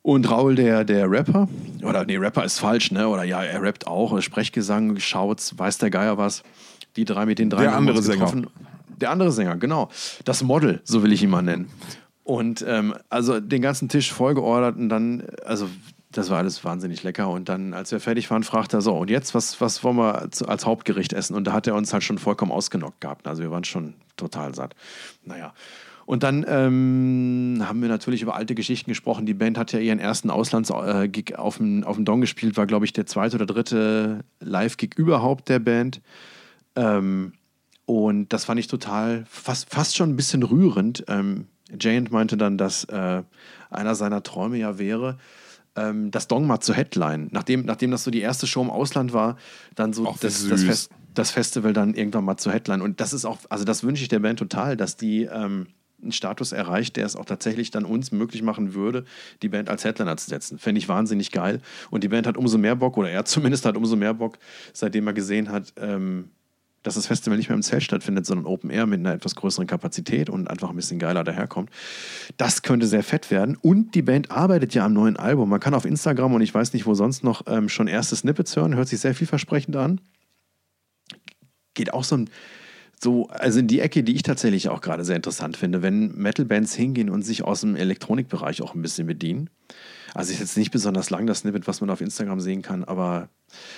[0.00, 1.46] Und Raul, der, der Rapper.
[1.82, 3.06] Oder nee, Rapper ist falsch, ne?
[3.06, 4.18] Oder ja, er rappt auch.
[4.22, 6.42] Sprechgesang, Schauts, weiß der Geier was.
[6.96, 8.32] Die drei mit den drei Der andere Sänger.
[8.96, 9.90] Der andere Sänger, genau.
[10.24, 11.68] Das Model, so will ich ihn mal nennen.
[12.28, 15.66] Und ähm, also den ganzen Tisch vollgeordert und dann, also
[16.12, 17.30] das war alles wahnsinnig lecker.
[17.30, 20.28] Und dann, als wir fertig waren, fragte er so, und jetzt, was, was wollen wir
[20.46, 21.34] als Hauptgericht essen?
[21.34, 23.26] Und da hat er uns halt schon vollkommen ausgenockt gehabt.
[23.26, 24.74] Also wir waren schon total satt.
[25.24, 25.54] Naja.
[26.04, 29.24] Und dann ähm, haben wir natürlich über alte Geschichten gesprochen.
[29.24, 32.84] Die Band hat ja ihren ersten Auslandsgig auf dem, auf dem Don gespielt, war, glaube
[32.84, 36.02] ich, der zweite oder dritte Live-Gig überhaupt der Band.
[36.76, 37.32] Ähm,
[37.86, 41.06] und das fand ich total, fast, fast schon ein bisschen rührend.
[41.08, 41.46] Ähm,
[41.78, 43.22] Jayant meinte dann, dass äh,
[43.70, 45.18] einer seiner Träume ja wäre,
[45.76, 47.28] ähm, das Dongma zu Headline.
[47.30, 49.36] Nachdem, nachdem das so die erste Show im Ausland war,
[49.74, 50.64] dann so wie das, das.
[50.64, 52.80] Fest, das Festival dann irgendwann mal zu Headline.
[52.80, 55.66] Und das ist auch, also das wünsche ich der Band total, dass die ähm,
[56.00, 59.04] einen Status erreicht, der es auch tatsächlich dann uns möglich machen würde,
[59.42, 60.58] die Band als Headliner zu setzen.
[60.58, 61.60] Fände ich wahnsinnig geil.
[61.90, 64.38] Und die Band hat umso mehr Bock, oder er zumindest hat umso mehr Bock,
[64.72, 66.30] seitdem er gesehen hat, ähm,
[66.82, 69.66] dass das Festival nicht mehr im Zelt stattfindet, sondern Open Air mit einer etwas größeren
[69.66, 71.70] Kapazität und einfach ein bisschen geiler daherkommt.
[72.36, 73.56] Das könnte sehr fett werden.
[73.56, 75.48] Und die Band arbeitet ja am neuen Album.
[75.48, 78.54] Man kann auf Instagram und ich weiß nicht, wo sonst noch ähm, schon erste Snippets
[78.56, 78.76] hören.
[78.76, 80.00] Hört sich sehr vielversprechend an.
[81.74, 82.30] Geht auch so ein
[83.00, 86.74] so, also in die Ecke, die ich tatsächlich auch gerade sehr interessant finde, wenn Metal-Bands
[86.74, 89.50] hingehen und sich aus dem Elektronikbereich auch ein bisschen bedienen.
[90.14, 93.28] Also ist jetzt nicht besonders lang das Snippet, was man auf Instagram sehen kann, aber,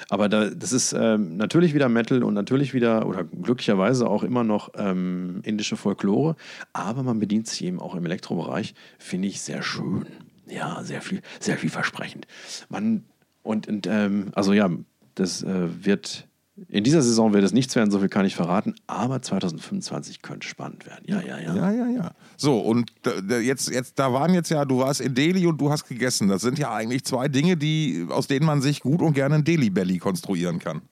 [0.08, 4.44] aber da, das ist ähm, natürlich wieder Metal und natürlich wieder, oder glücklicherweise auch immer
[4.44, 6.36] noch ähm, indische Folklore,
[6.72, 10.06] aber man bedient sich eben auch im Elektrobereich, finde ich sehr schön.
[10.46, 12.26] Ja, sehr viel, sehr vielversprechend.
[12.68, 13.04] Man,
[13.42, 14.68] und, und ähm, also ja,
[15.14, 16.26] das äh, wird
[16.68, 20.46] in dieser Saison wird es nichts werden, so viel kann ich verraten, aber 2025 könnte
[20.46, 21.04] spannend werden.
[21.06, 21.54] Ja, ja, ja.
[21.54, 22.10] Ja, ja, ja.
[22.36, 25.60] So, und da- da- jetzt, jetzt, da waren jetzt ja, du warst in Delhi und
[25.60, 26.28] du hast gegessen.
[26.28, 29.44] Das sind ja eigentlich zwei Dinge, die, aus denen man sich gut und gerne ein
[29.44, 30.82] Delhi Belly konstruieren kann.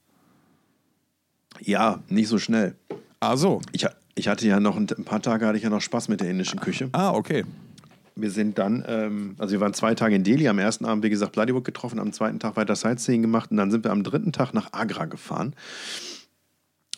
[1.60, 2.74] Ja, nicht so schnell.
[3.20, 5.80] Also, Ich, ha- ich hatte ja noch ein, ein paar Tage hatte ich ja noch
[5.80, 6.88] Spaß mit der indischen Küche.
[6.92, 7.44] ah, okay.
[8.20, 11.10] Wir sind dann, ähm, also wir waren zwei Tage in Delhi, am ersten Abend, wie
[11.10, 14.32] gesagt, Vladivostok getroffen, am zweiten Tag weiter Sightseeing gemacht und dann sind wir am dritten
[14.32, 15.54] Tag nach Agra gefahren.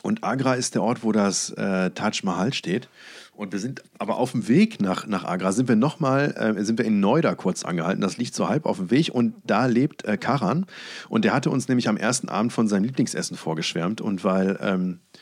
[0.02, 2.88] Und Agra ist der Ort, wo das äh, Taj Mahal steht.
[3.34, 6.78] Und wir sind aber auf dem Weg nach, nach Agra, sind wir nochmal, äh, sind
[6.78, 8.00] wir in Noida kurz angehalten.
[8.00, 10.66] Das liegt so halb auf dem Weg und da lebt äh, Karan.
[11.08, 14.00] Und der hatte uns nämlich am ersten Abend von seinem Lieblingsessen vorgeschwärmt.
[14.00, 15.18] Und weil ähm, äh,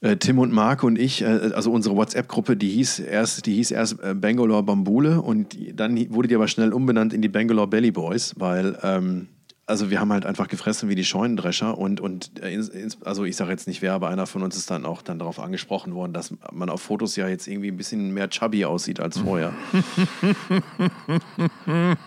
[0.00, 4.00] Tim und Marc und ich, äh, also unsere WhatsApp-Gruppe, die hieß erst, die hieß erst
[4.00, 8.34] äh, Bangalore Bambule und dann wurde die aber schnell umbenannt in die Bangalore Belly Boys,
[8.38, 9.26] weil ähm,
[9.66, 12.62] also wir haben halt einfach gefressen wie die Scheunendrescher und, und äh,
[13.04, 15.40] also ich sage jetzt nicht wer, aber einer von uns ist dann auch dann darauf
[15.40, 19.18] angesprochen worden, dass man auf Fotos ja jetzt irgendwie ein bisschen mehr chubby aussieht als
[19.18, 19.52] vorher.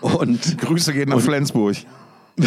[0.00, 1.76] und Grüße gehen nach Flensburg.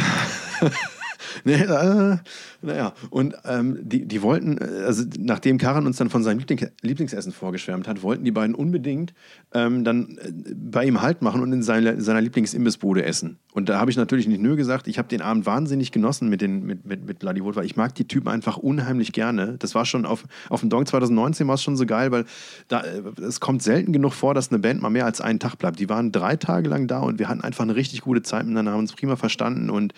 [1.43, 2.17] Nee, äh,
[2.65, 6.69] naja, und ähm, die, die wollten, äh, also nachdem Karan uns dann von seinem Liebling,
[6.81, 9.13] Lieblingsessen vorgeschwärmt hat, wollten die beiden unbedingt
[9.53, 13.37] ähm, dann äh, bei ihm Halt machen und in seine, seiner Lieblingsimbissbude essen.
[13.53, 16.41] Und da habe ich natürlich nicht nur gesagt, ich habe den Abend wahnsinnig genossen mit,
[16.41, 19.55] den, mit, mit, mit Vladivostok, weil ich mag die Typen einfach unheimlich gerne.
[19.59, 22.25] Das war schon auf, auf dem Dong 2019 war es schon so geil, weil
[22.67, 25.57] da, äh, es kommt selten genug vor, dass eine Band mal mehr als einen Tag
[25.57, 25.79] bleibt.
[25.79, 28.71] Die waren drei Tage lang da und wir hatten einfach eine richtig gute Zeit miteinander,
[28.71, 29.93] haben uns prima verstanden und,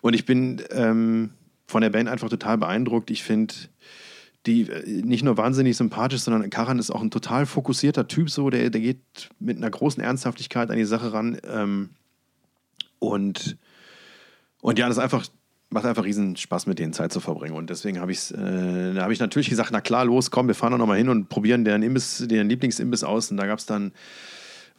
[0.00, 1.30] und ich bin ähm,
[1.68, 3.10] von der Band einfach total beeindruckt.
[3.10, 3.54] Ich finde
[4.46, 8.50] die äh, nicht nur wahnsinnig sympathisch, sondern Karan ist auch ein total fokussierter Typ, so
[8.50, 8.98] der, der geht
[9.38, 11.38] mit einer großen Ernsthaftigkeit an die Sache ran.
[11.46, 11.90] Ähm,
[12.98, 13.58] und,
[14.62, 15.26] und ja, das einfach,
[15.68, 17.54] macht einfach riesen Spaß, mit denen Zeit zu verbringen.
[17.54, 20.72] Und deswegen habe ich äh, habe ich natürlich gesagt, na klar, los, komm, wir fahren
[20.72, 23.30] doch noch mal hin und probieren deren Imbiss, deren Lieblingsimbiss aus.
[23.30, 23.92] Und da gab es dann,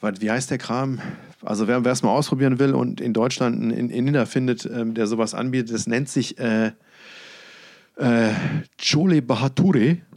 [0.01, 0.99] wie heißt der Kram?
[1.43, 5.07] Also wer es mal ausprobieren will und in Deutschland einen in, Inder findet, ähm, der
[5.07, 6.71] sowas anbietet, das nennt sich äh,
[7.97, 8.29] äh,
[8.77, 9.97] Chole Bahature.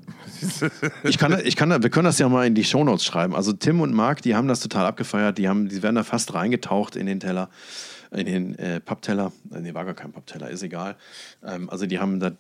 [1.05, 3.37] Ich kann, ich kann, wir können das ja mal in die Shownotes schreiben.
[3.37, 5.38] Also Tim und Marc, die haben das total abgefeiert.
[5.38, 7.49] Die, haben, die werden da fast reingetaucht in den Teller,
[8.11, 9.33] in den äh, Pappteller.
[9.55, 10.97] Äh, Nee, war gar kein Pappteller, ist egal.
[11.45, 12.33] Ähm, also die haben da,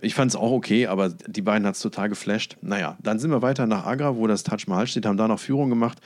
[0.00, 2.56] ich fand es auch okay, aber die beiden hat es total geflasht.
[2.62, 5.40] Naja, dann sind wir weiter nach Agra, wo das Taj Mahal steht, haben da noch
[5.40, 5.98] Führung gemacht.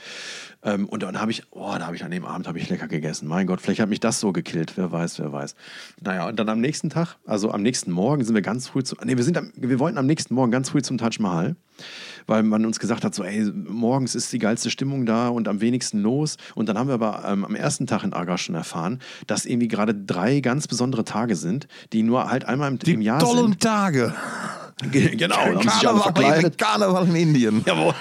[0.63, 2.87] Ähm, und dann habe ich, oh, da habe ich an dem Abend habe ich lecker
[2.87, 3.27] gegessen.
[3.27, 4.73] Mein Gott, vielleicht hat mich das so gekillt.
[4.77, 5.55] Wer weiß, wer weiß.
[6.01, 8.95] Naja, und dann am nächsten Tag, also am nächsten Morgen sind wir ganz früh zu,
[9.03, 11.55] nee, wir sind am, wir wollten am nächsten Morgen ganz früh zum Taj Mahal,
[12.27, 15.61] weil man uns gesagt hat, so, ey, morgens ist die geilste Stimmung da und am
[15.61, 16.37] wenigsten los.
[16.55, 19.67] Und dann haben wir aber ähm, am ersten Tag in Agra schon erfahren, dass irgendwie
[19.67, 23.61] gerade drei ganz besondere Tage sind, die nur halt einmal im, im Jahr Tollen sind.
[23.61, 24.13] Tage.
[24.91, 26.57] Genau, haben sich alle Karneval, verkleidet.
[26.59, 27.63] Karneval in Indien.
[27.65, 27.95] Jawohl.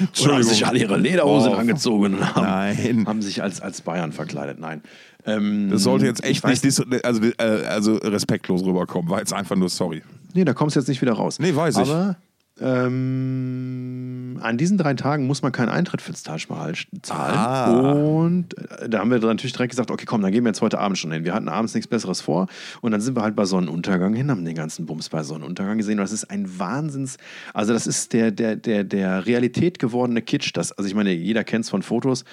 [0.00, 1.56] Und haben sich alle ihre Lederhosen Oh.
[1.56, 3.04] angezogen und haben, Nein.
[3.06, 4.58] haben sich als, als Bayern verkleidet.
[4.58, 4.82] Nein.
[5.24, 6.64] Ähm, Das sollte jetzt echt nicht
[7.04, 9.08] also, äh, also respektlos rüberkommen.
[9.08, 10.02] War jetzt einfach nur sorry.
[10.34, 11.38] Nee, da kommst du jetzt nicht wieder raus.
[11.38, 11.82] Nee, weiß ich.
[11.82, 12.16] Aber
[12.60, 17.36] ähm, an diesen drei Tagen muss man keinen Eintritt fürs Taj Mahal zahlen.
[17.36, 17.92] Ah.
[17.92, 20.60] Und äh, da haben wir dann natürlich direkt gesagt, okay, komm, dann gehen wir jetzt
[20.60, 21.24] heute Abend schon hin.
[21.24, 22.48] Wir hatten abends nichts Besseres vor.
[22.80, 25.98] Und dann sind wir halt bei Sonnenuntergang hin, haben den ganzen Bums bei Sonnenuntergang gesehen.
[25.98, 27.16] Und das ist ein Wahnsinns...
[27.54, 30.50] Also das ist der, der, der, der Realität gewordene Kitsch.
[30.54, 32.24] Das, also ich meine, jeder kennt es von Fotos.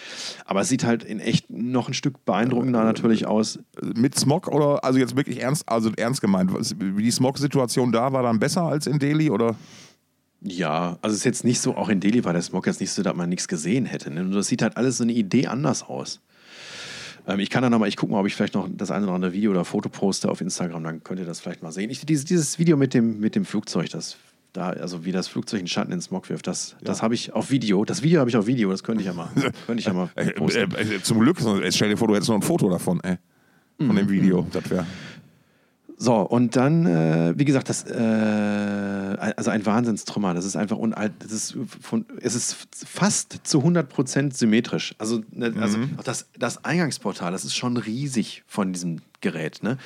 [0.46, 3.60] Aber es sieht halt in echt noch ein Stück beeindruckender natürlich aus.
[3.96, 6.52] Mit Smog oder also jetzt wirklich ernst, also ernst gemeint.
[6.72, 9.56] Die Smog-Situation da war dann besser als in Delhi oder?
[10.42, 12.92] Ja, also es ist jetzt nicht so, auch in Delhi war der Smog jetzt nicht
[12.92, 14.12] so, dass man nichts gesehen hätte.
[14.12, 14.26] Ne?
[14.30, 16.22] Das sieht halt alles so eine Idee anders aus.
[17.28, 19.16] Ähm, ich kann da nochmal, ich gucke mal, ob ich vielleicht noch das eine oder
[19.16, 21.90] andere Video oder Foto poste auf Instagram, dann könnt ihr das vielleicht mal sehen.
[21.90, 24.18] Ich, dieses, dieses Video mit dem, mit dem Flugzeug, das
[24.54, 26.78] da, also wie das Flugzeug einen Schatten in den Smog wirft, das, ja.
[26.86, 27.86] das habe ich auf Video.
[27.86, 29.30] Das Video habe ich auf Video, das könnte ich ja mal.
[29.66, 31.38] könnte ich ja mal äh, äh, äh, zum Glück,
[31.70, 33.18] stell dir vor, du hättest noch ein Foto davon, ey.
[33.78, 33.96] Von mhm.
[33.96, 34.48] dem Video.
[34.52, 34.88] Das wäre.
[36.00, 40.36] So, und dann, äh, wie gesagt, das, äh, also ein Wahnsinnstrümmer.
[40.36, 41.12] Das ist einfach unalt.
[41.20, 42.56] Das ist von, es ist
[42.86, 44.94] fast zu 100% symmetrisch.
[45.00, 45.98] Also, ne, also mhm.
[46.04, 49.64] das, das Eingangsportal, das ist schon riesig von diesem Gerät.
[49.64, 49.80] Ne?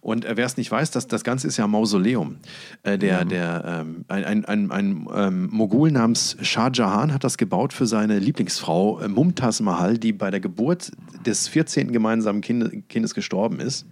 [0.00, 2.36] Und äh, wer es nicht weiß, das, das Ganze ist ja Mausoleum.
[2.84, 3.28] Äh, der, mhm.
[3.28, 7.86] der, ähm, ein, ein, ein, ein ähm, Mogul namens Shah Jahan hat das gebaut für
[7.86, 10.92] seine Lieblingsfrau äh, Mumtaz Mahal, die bei der Geburt
[11.26, 11.90] des 14.
[11.90, 13.84] gemeinsamen Kind, Kindes gestorben ist.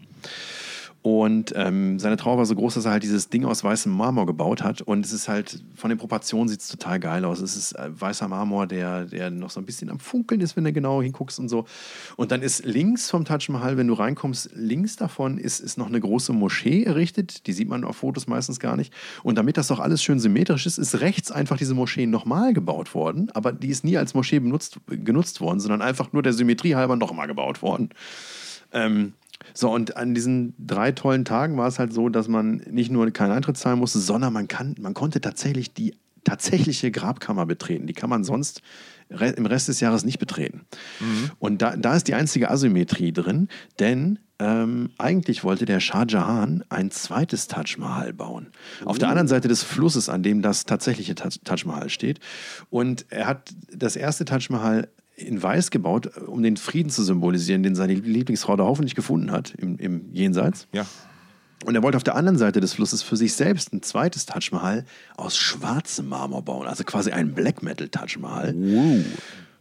[1.06, 4.24] Und ähm, seine Trauer war so groß, dass er halt dieses Ding aus weißem Marmor
[4.24, 4.80] gebaut hat.
[4.80, 7.42] Und es ist halt, von den Proportionen sieht es total geil aus.
[7.42, 10.64] Es ist äh, weißer Marmor, der, der noch so ein bisschen am Funkeln ist, wenn
[10.64, 11.66] du genau hinguckst und so.
[12.16, 15.88] Und dann ist links vom Taj Mahal, wenn du reinkommst, links davon ist, ist noch
[15.88, 17.46] eine große Moschee errichtet.
[17.46, 18.90] Die sieht man auf Fotos meistens gar nicht.
[19.22, 22.94] Und damit das doch alles schön symmetrisch ist, ist rechts einfach diese Moschee nochmal gebaut
[22.94, 23.30] worden.
[23.34, 26.96] Aber die ist nie als Moschee benutzt, genutzt worden, sondern einfach nur der Symmetrie halber
[26.96, 27.90] nochmal gebaut worden.
[28.72, 29.12] Ähm,
[29.52, 33.10] so, und an diesen drei tollen Tagen war es halt so, dass man nicht nur
[33.10, 35.94] keinen Eintritt zahlen musste, sondern man, kann, man konnte tatsächlich die
[36.24, 37.86] tatsächliche Grabkammer betreten.
[37.86, 38.62] Die kann man sonst
[39.10, 40.62] im Rest des Jahres nicht betreten.
[41.00, 41.30] Mhm.
[41.38, 46.64] Und da, da ist die einzige Asymmetrie drin, denn ähm, eigentlich wollte der Shah Jahan
[46.68, 48.48] ein zweites Taj Mahal bauen.
[48.84, 48.88] Oh.
[48.88, 52.18] Auf der anderen Seite des Flusses, an dem das tatsächliche Taj Mahal steht.
[52.70, 57.62] Und er hat das erste Taj Mahal in Weiß gebaut, um den Frieden zu symbolisieren,
[57.62, 60.66] den seine Lieblingsfrau da hoffentlich gefunden hat im, im Jenseits.
[60.72, 60.86] Ja.
[61.64, 64.50] Und er wollte auf der anderen Seite des Flusses für sich selbst ein zweites Taj
[64.50, 64.84] Mahal
[65.16, 68.54] aus schwarzem Marmor bauen, also quasi ein Black Metal Taj Mahal.
[68.54, 69.02] Uh.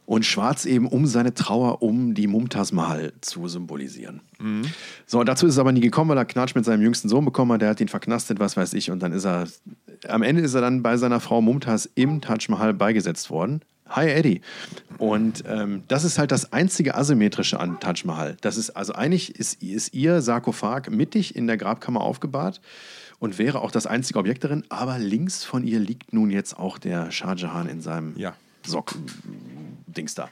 [0.05, 4.19] Und schwarz eben, um seine Trauer um die Mumtaz Mahal zu symbolisieren.
[4.37, 4.63] Mhm.
[5.05, 7.23] So, und dazu ist es aber nie gekommen, weil er Knatsch mit seinem jüngsten Sohn
[7.23, 7.61] bekommen hat.
[7.61, 8.91] Der hat ihn verknastet, was weiß ich.
[8.91, 9.47] Und dann ist er,
[10.09, 13.61] am Ende ist er dann bei seiner Frau Mumtaz im Taj Mahal beigesetzt worden.
[13.95, 14.41] Hi Eddie.
[14.97, 18.37] Und ähm, das ist halt das einzige Asymmetrische an Taj Mahal.
[18.41, 22.59] Das ist, also eigentlich ist, ist ihr Sarkophag mittig in der Grabkammer aufgebahrt
[23.19, 26.79] und wäre auch das einzige Objekt darin, aber links von ihr liegt nun jetzt auch
[26.79, 28.33] der Shah Jahan in seinem ja.
[28.65, 30.27] Sock-Dings da.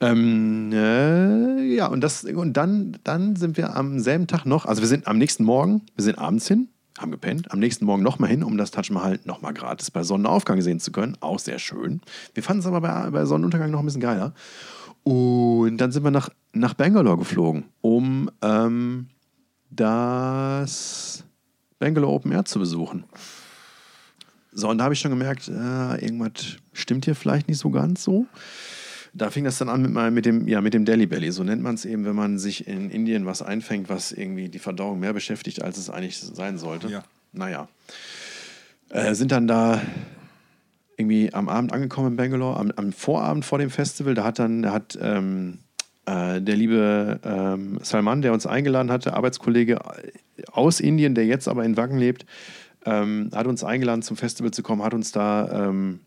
[0.00, 4.80] Ähm, äh, ja, und, das, und dann, dann sind wir am selben Tag noch, also
[4.80, 8.30] wir sind am nächsten Morgen, wir sind abends hin, haben gepennt, am nächsten Morgen nochmal
[8.30, 11.16] hin, um das Taj Mahal nochmal gratis bei Sonnenaufgang sehen zu können.
[11.20, 12.00] Auch sehr schön.
[12.34, 14.32] Wir fanden es aber bei, bei, Sonnenuntergang noch ein bisschen geiler.
[15.02, 19.08] Und dann sind wir nach, nach Bangalore geflogen, um ähm,
[19.70, 21.24] das
[21.78, 23.04] Bangalore Open Air zu besuchen.
[24.52, 28.04] So, und da habe ich schon gemerkt, äh, irgendwas stimmt hier vielleicht nicht so ganz
[28.04, 28.26] so
[29.14, 31.30] da fing das dann an mit, mit, dem, ja, mit dem Delhi Belly.
[31.30, 34.58] So nennt man es eben, wenn man sich in Indien was einfängt, was irgendwie die
[34.58, 36.88] Verdauung mehr beschäftigt, als es eigentlich sein sollte.
[36.88, 37.04] Ja.
[37.32, 37.68] Naja.
[38.90, 39.80] Äh, sind dann da
[40.96, 44.14] irgendwie am Abend angekommen in Bangalore, am, am Vorabend vor dem Festival.
[44.14, 45.58] Da hat dann, da hat ähm,
[46.06, 49.78] äh, der liebe ähm, Salman, der uns eingeladen hatte, Arbeitskollege
[50.52, 52.26] aus Indien, der jetzt aber in Wacken lebt,
[52.84, 56.00] ähm, hat uns eingeladen zum Festival zu kommen, hat uns da ähm,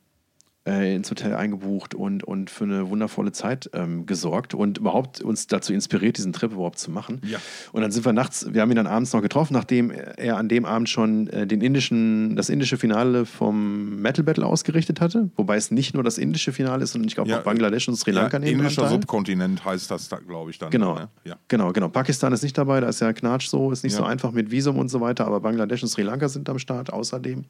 [0.68, 5.48] äh, ins Hotel eingebucht und, und für eine wundervolle Zeit ähm, gesorgt und überhaupt uns
[5.48, 7.22] dazu inspiriert, diesen Trip überhaupt zu machen.
[7.26, 7.40] Ja.
[7.72, 10.50] Und dann sind wir nachts, wir haben ihn dann abends noch getroffen, nachdem er an
[10.50, 15.30] dem Abend schon äh, den indischen, das indische Finale vom Metal Battle ausgerichtet hatte.
[15.36, 17.96] Wobei es nicht nur das indische Finale ist, sondern ich glaube ja, auch Bangladesch und
[17.96, 18.60] Sri Lanka ja, nehmen.
[18.60, 20.70] Indischer Subkontinent heißt das, da, glaube ich, dann.
[20.70, 20.96] Genau.
[20.96, 21.08] Ne?
[21.24, 21.38] Ja.
[21.48, 21.88] genau, genau.
[21.88, 24.00] Pakistan ist nicht dabei, da ist ja Knatsch so, ist nicht ja.
[24.00, 26.92] so einfach mit Visum und so weiter, aber Bangladesch und Sri Lanka sind am Start
[26.92, 27.46] außerdem.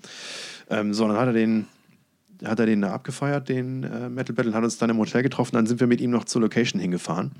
[0.69, 1.65] Ähm, sondern hat er den
[2.43, 5.55] hat er den da abgefeiert, den äh, Metal Battle, hat uns dann im Hotel getroffen,
[5.55, 7.31] dann sind wir mit ihm noch zur Location hingefahren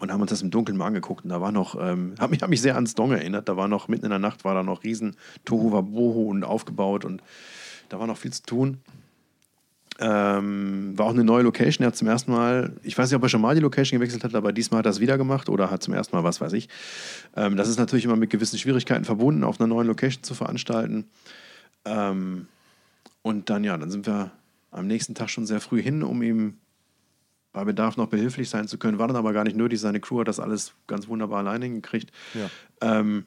[0.00, 1.24] und haben uns das im Dunkeln mal angeguckt.
[1.24, 3.68] Und da war noch, ähm, hat mich, hat mich sehr ans Dong erinnert, da war
[3.68, 7.22] noch mitten in der Nacht, war da noch riesen Tohu Wabohu und aufgebaut und
[7.88, 8.78] da war noch viel zu tun.
[10.02, 11.84] Ähm, war auch eine neue Location.
[11.84, 14.24] Er hat zum ersten Mal, ich weiß nicht, ob er schon mal die Location gewechselt
[14.24, 16.54] hat, aber diesmal hat er es wieder gemacht oder hat zum ersten Mal, was weiß
[16.54, 16.70] ich.
[17.36, 21.04] Ähm, das ist natürlich immer mit gewissen Schwierigkeiten verbunden, auf einer neuen Location zu veranstalten.
[21.84, 22.46] Ähm,
[23.22, 24.32] und dann, ja, dann sind wir
[24.70, 26.58] am nächsten Tag schon sehr früh hin, um ihm
[27.52, 28.98] bei Bedarf noch behilflich sein zu können.
[28.98, 29.80] War dann aber gar nicht nötig.
[29.80, 32.12] Seine Crew hat das alles ganz wunderbar alleine hingekriegt.
[32.34, 32.50] Ja.
[32.80, 33.26] Ähm,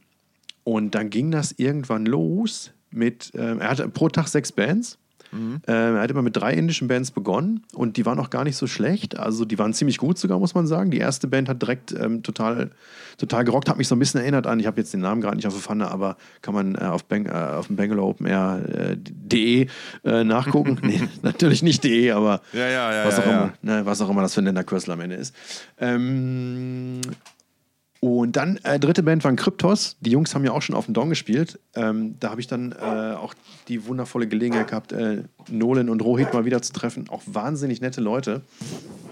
[0.63, 4.97] und dann ging das irgendwann los mit, ähm, er hatte pro Tag sechs Bands.
[5.33, 5.61] Mhm.
[5.67, 8.55] Äh, er hat immer mit drei indischen Bands begonnen und die waren auch gar nicht
[8.55, 9.17] so schlecht.
[9.17, 10.91] Also die waren ziemlich gut sogar, muss man sagen.
[10.91, 12.71] Die erste Band hat direkt ähm, total,
[13.17, 15.35] total gerockt, hat mich so ein bisschen erinnert an, ich habe jetzt den Namen gerade
[15.35, 18.27] nicht auf der Pfanne, aber kann man äh, auf, Bang, äh, auf dem Bangalore Open
[18.27, 19.67] Air.de äh,
[20.03, 20.77] äh, nachgucken.
[20.83, 24.09] nee, natürlich nicht de, aber ja, ja, ja, was, auch ja, Immer, ne, was auch
[24.09, 25.35] immer das für ein Länderkürzel am Ende ist.
[25.79, 27.01] Ähm,
[28.03, 29.95] und dann, äh, dritte Band waren Kryptos.
[30.01, 31.57] Die Jungs haben ja auch schon auf dem Dong gespielt.
[31.73, 32.75] Ähm, da habe ich dann äh,
[33.15, 33.33] auch
[33.69, 37.07] die wundervolle Gelegenheit gehabt, äh, Nolan und Rohit mal wieder zu treffen.
[37.07, 38.41] Auch wahnsinnig nette Leute.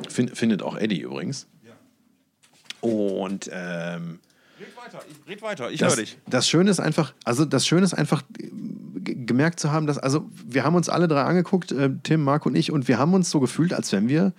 [0.09, 1.47] Find, findet auch Eddie übrigens.
[2.81, 4.19] Und ähm,
[4.59, 6.17] red weiter, ich, red weiter, ich höre dich.
[6.27, 8.23] Das Schöne ist einfach, also das Schöne ist einfach
[9.05, 12.55] gemerkt zu haben, dass, also wir haben uns alle drei angeguckt, äh, Tim, Marc und
[12.55, 14.33] ich, und wir haben uns so gefühlt, als wenn wir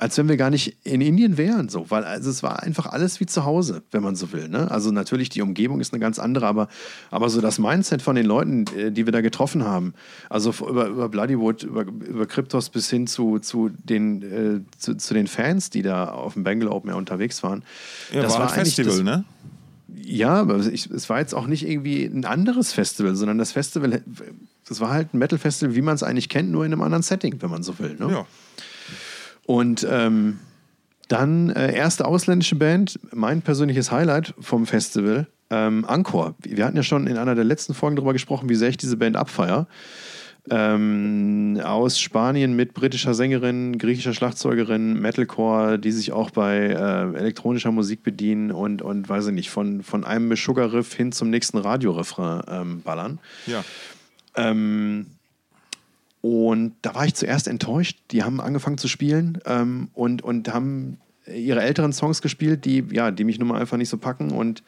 [0.00, 3.20] als wenn wir gar nicht in Indien wären, so, weil also es war einfach alles
[3.20, 4.48] wie zu Hause, wenn man so will.
[4.48, 4.70] Ne?
[4.70, 6.68] Also natürlich die Umgebung ist eine ganz andere, aber,
[7.10, 9.92] aber so das Mindset von den Leuten, äh, die wir da getroffen haben,
[10.30, 15.12] also über, über Bloodywood, über, über Kryptos bis hin zu, zu, den, äh, zu, zu,
[15.12, 17.62] den Fans, die da auf dem Bengal Open Air unterwegs waren.
[18.10, 19.24] Ja, das war ein Festival, das, ne?
[20.02, 24.02] Ja, aber ich, es war jetzt auch nicht irgendwie ein anderes Festival, sondern das Festival,
[24.66, 27.36] das war halt ein Metal-Festival, wie man es eigentlich kennt, nur in einem anderen Setting,
[27.40, 27.96] wenn man so will.
[27.98, 28.10] Ne?
[28.10, 28.26] Ja.
[29.50, 30.38] Und ähm,
[31.08, 36.36] dann äh, erste ausländische Band, mein persönliches Highlight vom Festival, ähm, Angkor.
[36.38, 38.96] Wir hatten ja schon in einer der letzten Folgen darüber gesprochen, wie sehr ich diese
[38.96, 39.66] Band abfeier.
[40.48, 47.72] Ähm, aus Spanien mit britischer Sängerin, griechischer Schlagzeugerin, Metalcore, die sich auch bei äh, elektronischer
[47.72, 52.42] Musik bedienen und, und weiß ich nicht, von, von einem Sugar-Riff hin zum nächsten Radiorefrain
[52.46, 53.18] ähm, ballern.
[53.48, 53.64] Ja.
[54.36, 55.06] Ähm,
[56.20, 57.98] und da war ich zuerst enttäuscht.
[58.10, 63.10] Die haben angefangen zu spielen ähm, und, und haben ihre älteren Songs gespielt, die, ja,
[63.10, 64.30] die mich nun mal einfach nicht so packen.
[64.30, 64.62] Und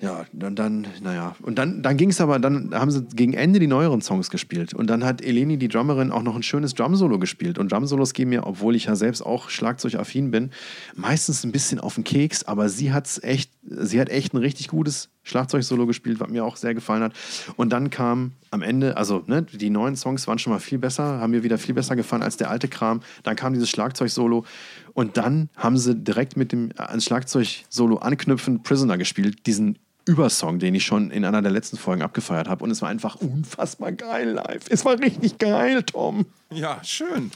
[0.00, 1.34] ja, dann, dann naja.
[1.42, 4.74] Und dann, dann ging es aber, dann haben sie gegen Ende die neueren Songs gespielt.
[4.74, 7.58] Und dann hat Eleni, die Drummerin, auch noch ein schönes Drum-Solo gespielt.
[7.58, 10.50] Und Drum-Solos gehen mir, obwohl ich ja selbst auch schlagzeugaffin bin,
[10.94, 14.68] meistens ein bisschen auf den Keks, aber sie hat's echt, sie hat echt ein richtig
[14.68, 17.12] gutes Schlagzeug-Solo gespielt, was mir auch sehr gefallen hat.
[17.56, 21.20] Und dann kam am Ende, also ne, die neuen Songs waren schon mal viel besser,
[21.20, 23.00] haben mir wieder viel besser gefallen als der alte Kram.
[23.22, 24.44] Dann kam dieses Schlagzeug-Solo
[24.92, 30.74] und dann haben sie direkt mit dem ans Schlagzeug-Solo anknüpfend Prisoner gespielt, diesen Übersong, den
[30.74, 32.62] ich schon in einer der letzten Folgen abgefeiert habe.
[32.62, 34.64] Und es war einfach unfassbar geil live.
[34.68, 36.26] Es war richtig geil, Tom.
[36.50, 37.30] Ja, schön.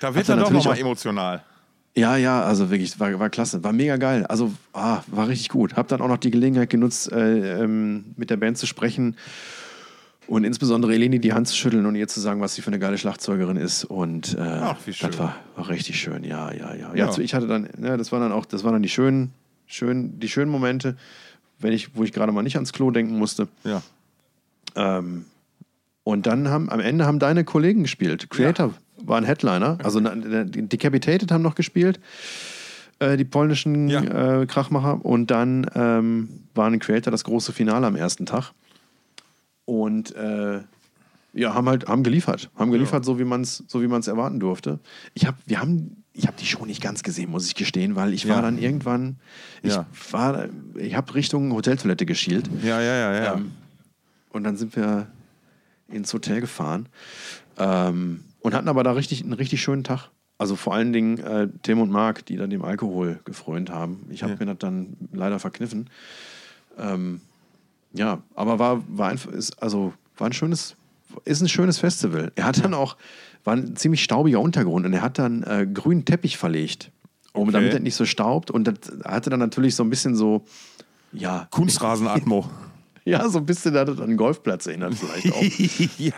[0.00, 1.42] Da wird er doch nochmal emotional.
[1.96, 4.26] Ja, ja, also wirklich, war, war klasse, war mega geil.
[4.26, 5.76] Also ah, war richtig gut.
[5.76, 9.16] Hab dann auch noch die Gelegenheit genutzt, äh, ähm, mit der Band zu sprechen
[10.26, 12.78] und insbesondere Eleni die Hand zu schütteln und ihr zu sagen, was sie für eine
[12.80, 13.84] geile Schlagzeugerin ist.
[13.84, 15.10] Und äh, Ach, wie schön.
[15.10, 16.94] das war, war richtig schön, ja, ja, ja.
[16.94, 17.10] ja.
[17.10, 19.32] ja ich hatte dann, ja, das waren dann auch, das waren dann die schönen,
[19.66, 20.96] schönen, die schönen Momente
[21.64, 23.48] wenn ich, wo ich gerade mal nicht ans Klo denken musste.
[23.64, 23.82] Ja.
[24.76, 25.24] Ähm,
[26.02, 28.28] und dann haben am Ende haben deine Kollegen gespielt.
[28.30, 28.74] Creator ja.
[28.98, 29.78] War ein Headliner.
[29.82, 32.00] Also Decapitated haben noch gespielt,
[32.98, 34.40] äh, die polnischen ja.
[34.40, 35.04] äh, Krachmacher.
[35.04, 38.52] Und dann ähm, waren Creator das große Finale am ersten Tag.
[39.64, 40.60] Und äh,
[41.32, 42.50] ja, haben halt haben geliefert.
[42.56, 43.04] Haben geliefert, ja.
[43.04, 44.78] so wie man es so erwarten durfte.
[45.14, 48.14] Ich hab, wir haben ich habe die Show nicht ganz gesehen, muss ich gestehen, weil
[48.14, 49.16] ich war dann irgendwann,
[49.62, 49.84] ich ja.
[50.12, 52.48] war, ich habe Richtung Hoteltoilette geschielt.
[52.62, 53.34] Ja, ja, ja, ja.
[53.34, 53.50] Ähm,
[54.30, 55.08] und dann sind wir
[55.88, 56.88] ins Hotel gefahren
[57.58, 60.10] ähm, und hatten aber da richtig einen richtig schönen Tag.
[60.36, 64.06] Also vor allen Dingen äh, Tim und Marc, die dann dem Alkohol gefreut haben.
[64.10, 64.38] Ich habe ja.
[64.38, 65.88] mir das dann leider verkniffen.
[66.78, 67.22] Ähm,
[67.94, 70.76] ja, aber war, war einfach, ist, also war ein schönes,
[71.24, 72.32] ist ein schönes Festival.
[72.34, 72.98] Er hat dann auch,
[73.44, 76.90] war ein ziemlich staubiger Untergrund und er hat dann äh, grünen Teppich verlegt,
[77.32, 77.52] um okay.
[77.52, 78.50] damit er nicht so staubt.
[78.50, 78.74] Und das
[79.06, 80.44] hatte dann natürlich so ein bisschen so,
[81.12, 81.48] ja.
[81.50, 82.50] Kunstrasenatmo.
[83.06, 85.98] ja, so ein bisschen hat er dann einen Golfplatz erinnert, vielleicht auch.
[85.98, 86.12] ja.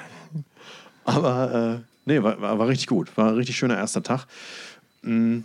[1.04, 3.14] Aber äh, nee, war, war, war, richtig gut.
[3.16, 4.26] War ein richtig schöner erster Tag.
[5.02, 5.40] Mm,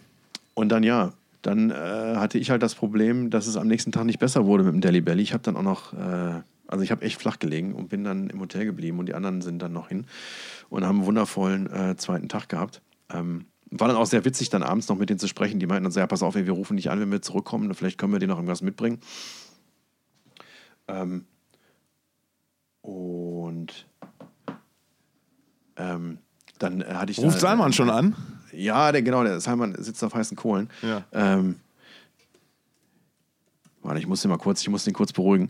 [0.53, 4.05] und dann ja, dann äh, hatte ich halt das Problem, dass es am nächsten Tag
[4.05, 5.23] nicht besser wurde mit dem Delhi Belly.
[5.23, 8.29] Ich habe dann auch noch, äh, also ich habe echt flach gelegen und bin dann
[8.29, 10.05] im Hotel geblieben und die anderen sind dann noch hin
[10.69, 12.81] und haben einen wundervollen äh, zweiten Tag gehabt.
[13.11, 15.59] Ähm, war dann auch sehr witzig, dann abends noch mit denen zu sprechen.
[15.59, 17.73] Die meinten dann so, ja, pass auf, ey, wir rufen dich an, wenn wir zurückkommen.
[17.73, 18.99] Vielleicht können wir dir noch irgendwas mitbringen.
[20.87, 21.25] Ähm,
[22.81, 23.87] und
[25.77, 26.17] ähm,
[26.61, 27.19] dann äh, hatte ich.
[27.19, 28.15] Ruft da, Salman schon an?
[28.51, 30.69] Ja, der, genau, der Salman sitzt auf heißen Kohlen.
[30.81, 31.03] Ja.
[31.11, 31.55] Ähm,
[33.81, 35.49] warte, ich muss den mal kurz, ich muss den kurz beruhigen.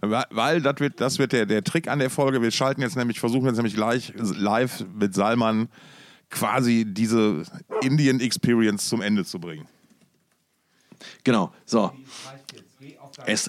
[0.00, 2.42] Weil das wird, das wird der, der Trick an der Folge.
[2.42, 5.68] Wir schalten jetzt nämlich, versuchen jetzt nämlich gleich live mit Salman
[6.28, 7.44] quasi diese
[7.82, 9.68] Indian Experience zum Ende zu bringen.
[11.22, 11.92] Genau, so.
[13.26, 13.48] Es,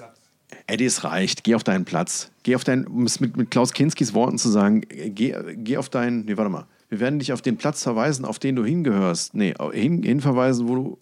[0.67, 1.43] Eddie, es reicht.
[1.43, 2.31] Geh auf deinen Platz.
[2.43, 5.89] Geh auf deinen, um es mit, mit Klaus Kinskis Worten zu sagen, geh, geh auf
[5.89, 6.67] deinen, nee, warte mal.
[6.93, 9.33] Wir werden dich auf den Platz verweisen, auf den du hingehörst.
[9.33, 10.97] Nee, hin, hinverweisen, wo du,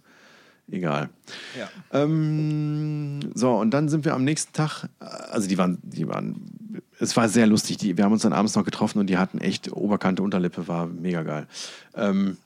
[0.72, 1.10] egal.
[1.60, 1.68] Ja.
[1.92, 7.18] Ähm, so, und dann sind wir am nächsten Tag, also die waren, die waren, es
[7.18, 7.76] war sehr lustig.
[7.76, 10.88] Die, wir haben uns dann abends noch getroffen und die hatten echt Oberkante, Unterlippe, war
[10.88, 11.46] mega geil.
[11.94, 12.38] Ähm,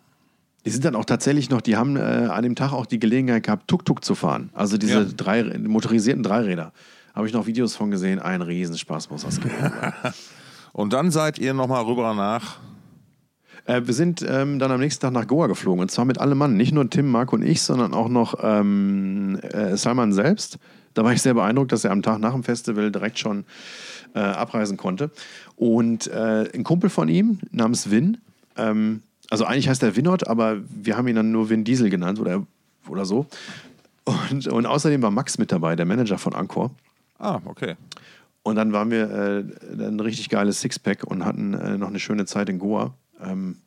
[0.65, 3.43] die sind dann auch tatsächlich noch, die haben äh, an dem Tag auch die Gelegenheit
[3.43, 4.49] gehabt, Tuk-Tuk zu fahren.
[4.53, 5.05] Also diese Ja.
[5.15, 6.73] drei motorisierten Dreiräder.
[7.13, 8.17] Habe ich noch Videos von gesehen.
[8.17, 9.93] Ein Riesenspaß muss das gewesen sein.
[10.73, 12.57] Und dann seid ihr nochmal rüber nach.
[13.65, 16.37] Äh, wir sind ähm, dann am nächsten Tag nach Goa geflogen und zwar mit allem
[16.37, 16.57] Mann.
[16.57, 20.57] Nicht nur Tim, Marc und ich, sondern auch noch ähm, äh, Salman selbst.
[20.93, 23.43] Da war ich sehr beeindruckt, dass er am Tag nach dem Festival direkt schon
[24.13, 25.11] äh, abreisen konnte.
[25.57, 28.17] Und äh, ein Kumpel von ihm namens Vin,
[28.55, 32.19] ähm, also eigentlich heißt er Winot, aber wir haben ihn dann nur Vin Diesel genannt
[32.19, 32.45] oder,
[32.87, 33.25] oder so.
[34.05, 36.71] Und, und außerdem war Max mit dabei, der Manager von Angkor.
[37.17, 37.75] Ah, okay.
[38.43, 42.25] Und dann waren wir äh, ein richtig geiles Sixpack und hatten äh, noch eine schöne
[42.25, 42.93] Zeit in Goa.
[43.21, 43.57] Ähm,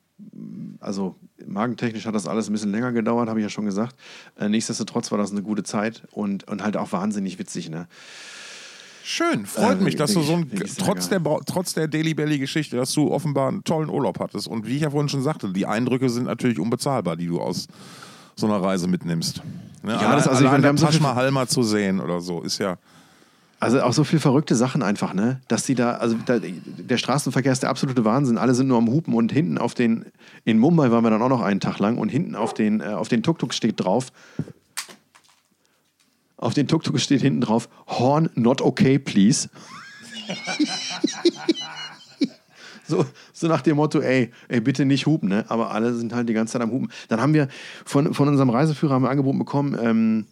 [0.80, 1.14] also
[1.46, 3.94] magentechnisch hat das alles ein bisschen länger gedauert, habe ich ja schon gesagt.
[4.38, 7.70] Äh, nichtsdestotrotz war das eine gute Zeit und, und halt auch wahnsinnig witzig.
[7.70, 7.86] Ne?
[9.04, 12.76] Schön, freut Äh, mich, dass du so ein, trotz der, trotz der Daily Belly Geschichte,
[12.76, 14.48] dass du offenbar einen tollen Urlaub hattest.
[14.48, 17.68] Und wie ich ja vorhin schon sagte, die Eindrücke sind natürlich unbezahlbar, die du aus
[18.36, 19.42] so einer Reise mitnimmst.
[19.82, 19.92] Ne?
[19.92, 22.42] Ja, das- also ich meine, wir haben so viel- Mahal mal zu sehen oder so,
[22.42, 22.76] ist ja.
[23.60, 25.40] Also auch so viel verrückte Sachen einfach, ne?
[25.48, 28.38] Dass die da, also da, der Straßenverkehr ist der absolute Wahnsinn.
[28.38, 30.06] Alle sind nur am Hupen und hinten auf den,
[30.44, 32.84] in Mumbai waren wir dann auch noch einen Tag lang und hinten auf den, äh,
[32.84, 34.12] auf den Tuk-Tuk steht drauf,
[36.36, 39.48] auf den Tuk-Tuk steht hinten drauf, Horn not okay, please.
[42.88, 43.04] So,
[43.34, 45.44] so nach dem Motto, ey, ey, bitte nicht hupen, ne?
[45.48, 46.90] Aber alle sind halt die ganze Zeit am Hupen.
[47.08, 47.48] Dann haben wir
[47.84, 50.26] von, von unserem Reiseführer haben wir angeboten bekommen, ähm,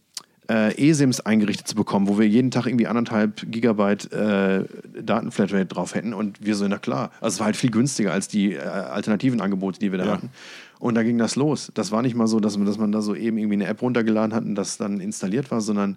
[0.48, 4.64] äh, eSIMs eingerichtet zu bekommen, wo wir jeden Tag irgendwie anderthalb Gigabyte äh,
[5.02, 6.14] Datenflatrate drauf hätten.
[6.14, 7.10] Und wir so, na klar.
[7.20, 10.12] Also es war halt viel günstiger als die äh, alternativen Angebote, die wir da Ja.
[10.12, 10.30] hatten.
[10.78, 11.70] Und da ging das los.
[11.74, 13.80] Das war nicht mal so, dass man, dass man da so eben irgendwie eine App
[13.82, 15.96] runtergeladen hat und das dann installiert war, sondern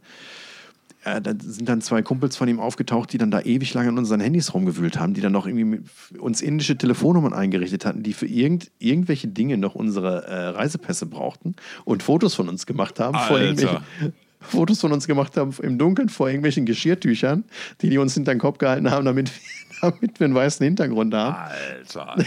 [1.03, 3.97] äh, da sind dann zwei Kumpels von ihm aufgetaucht, die dann da ewig lange an
[3.97, 5.81] unseren Handys rumgewühlt haben, die dann noch irgendwie
[6.17, 11.55] uns indische Telefonnummern eingerichtet hatten, die für irgend, irgendwelche Dinge noch unsere äh, Reisepässe brauchten
[11.85, 13.17] und Fotos von uns gemacht haben.
[13.17, 13.43] Vor Alter.
[13.43, 17.43] irgendwelchen, Fotos von uns gemacht haben im Dunkeln vor irgendwelchen Geschirrtüchern,
[17.81, 19.31] die die uns hinter den Kopf gehalten haben, damit,
[19.81, 21.35] damit wir einen weißen Hintergrund haben.
[21.35, 22.15] Alter.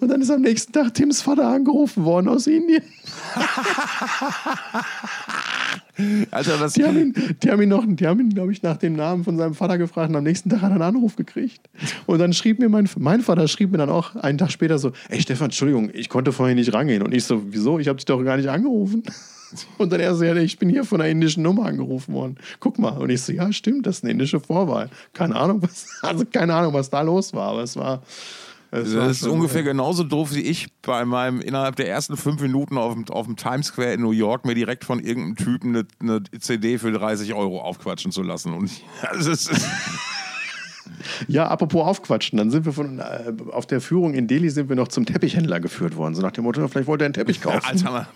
[0.00, 2.82] Und dann ist am nächsten Tag Tims Vater angerufen worden aus Indien.
[6.30, 8.76] Alter, das, Die haben ihn, die haben ihn noch, die haben ihn, glaube ich, nach
[8.76, 11.60] dem Namen von seinem Vater gefragt und am nächsten Tag hat er einen Anruf gekriegt.
[12.06, 14.92] Und dann schrieb mir mein, mein Vater schrieb mir dann auch einen Tag später so,
[15.08, 17.02] ey Stefan, Entschuldigung, ich konnte vorhin nicht rangehen.
[17.02, 17.78] Und ich so, wieso?
[17.78, 19.02] Ich habe dich doch gar nicht angerufen.
[19.78, 22.36] Und dann er so, ja, ich bin hier von einer indischen Nummer angerufen worden.
[22.60, 22.98] Guck mal.
[22.98, 24.90] Und ich so, ja, stimmt, das ist eine indische Vorwahl.
[25.12, 28.02] Keine Ahnung, was, also keine Ahnung, was da los war, aber es war.
[28.70, 32.18] Es war das ist schon- ungefähr genauso doof wie ich bei meinem innerhalb der ersten
[32.18, 35.36] fünf Minuten auf dem, auf dem Times Square in New York mir direkt von irgendeinem
[35.36, 38.52] Typen eine, eine CD für 30 Euro aufquatschen zu lassen.
[38.52, 38.70] Und
[39.02, 39.66] also es ist,
[41.26, 44.76] Ja, apropos aufquatschen, dann sind wir von, äh, auf der Führung in Delhi sind wir
[44.76, 46.14] noch zum Teppichhändler geführt worden.
[46.14, 47.60] So nach dem Motto, vielleicht wollte er einen Teppich kaufen.
[47.64, 48.06] Alter, Mann,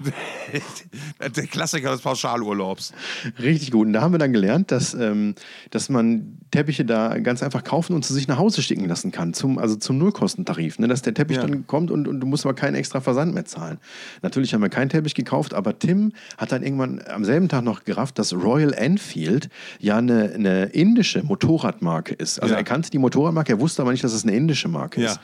[1.37, 2.93] der Klassiker des Pauschalurlaubs.
[3.41, 3.87] Richtig gut.
[3.87, 5.35] Und da haben wir dann gelernt, dass, ähm,
[5.70, 9.35] dass man Teppiche da ganz einfach kaufen und zu sich nach Hause schicken lassen kann.
[9.35, 10.78] Zum, also zum Nullkostentarif.
[10.78, 10.89] Ne?
[10.89, 11.43] Dass der Teppich Ja.
[11.47, 13.78] dann kommt und, und du musst aber keinen extra Versand mehr zahlen.
[14.22, 17.85] Natürlich haben wir keinen Teppich gekauft, aber Tim hat dann irgendwann am selben Tag noch
[17.85, 22.39] gerafft, dass Royal Enfield ja eine, eine indische Motorradmarke ist.
[22.41, 22.59] Also Ja.
[22.61, 25.12] er kannte die Motorradmarke, er wusste aber nicht, dass es eine indische Marke Ja.
[25.12, 25.20] ist.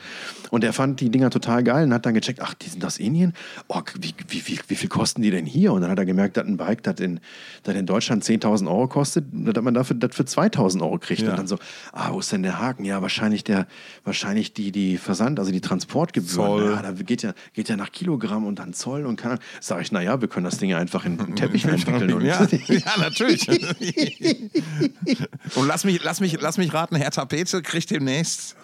[0.51, 2.97] Und er fand die Dinger total geil und hat dann gecheckt, ach, die sind aus
[2.97, 3.33] Indien?
[3.67, 5.73] Oh, wie, wie, wie, wie viel kosten die denn hier?
[5.73, 7.19] Und dann hat er gemerkt, dass ein Bike, das in,
[7.63, 11.21] das in Deutschland 10.000 Euro kostet, dass man dafür das für 2.000 Euro kriegt.
[11.21, 11.31] Ja.
[11.31, 11.57] Und dann so,
[11.91, 12.85] ah, wo ist denn der Haken?
[12.85, 13.67] Ja, wahrscheinlich der,
[14.03, 16.35] wahrscheinlich die, die Versand, also die Transportgebühren.
[16.35, 16.71] Zoll.
[16.75, 19.91] Ja, da geht ja, geht ja nach Kilogramm und dann Zoll und kann, sag ich,
[19.91, 22.13] naja, wir können das Ding ja einfach in einen Teppich entwickeln.
[22.13, 23.47] Und Ja, ja, natürlich.
[25.55, 27.11] Und lass mich, lass, mich, lass mich raten, Herr
[27.43, 28.55] Tapete kriegt demnächst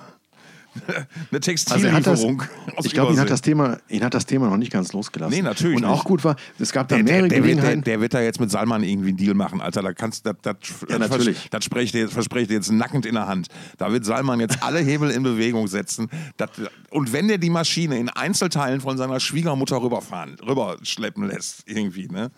[0.88, 0.95] eine
[1.32, 2.43] Also er Textillieferung.
[2.76, 5.34] aus ich glaube, ihn hat das Thema, ihn hat das Thema noch nicht ganz losgelassen.
[5.34, 6.03] Nee, natürlich Und auch nicht.
[6.03, 7.84] gut war, es gab da der, mehrere der, der, wird, der, Gelegenheiten.
[7.86, 9.82] der wird da jetzt mit Salman irgendwie einen Deal machen, Alter.
[9.82, 10.55] Da kannst das, das,
[10.89, 11.47] Ja, das, natürlich.
[11.49, 13.47] das spreche ich dir, verspreche ich dir jetzt nackend in der Hand.
[13.78, 16.09] Da wird Salman jetzt alle Hebel in Bewegung setzen.
[16.36, 16.49] Das,
[16.89, 22.32] und wenn der die Maschine in Einzelteilen von seiner Schwiegermutter rüberfahren, rüberschleppen lässt, irgendwie, ne?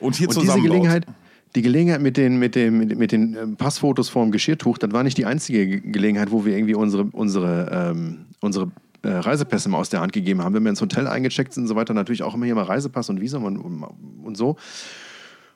[0.00, 0.70] Und hier Und diese zusammenbaut.
[0.72, 1.06] Gelegenheit,
[1.54, 5.16] die Gelegenheit mit den, mit dem, mit, den ähm, Passfotos vorm Geschirrtuch, das war nicht
[5.18, 9.88] die einzige Ge- Gelegenheit, wo wir irgendwie unsere, unsere, ähm, unsere äh, Reisepässe mal aus
[9.90, 10.54] der Hand gegeben haben.
[10.54, 13.08] Wenn wir ins Hotel eingecheckt sind und so weiter, natürlich auch immer hier mal Reisepass
[13.08, 13.84] und Visum und, und,
[14.24, 14.56] und so.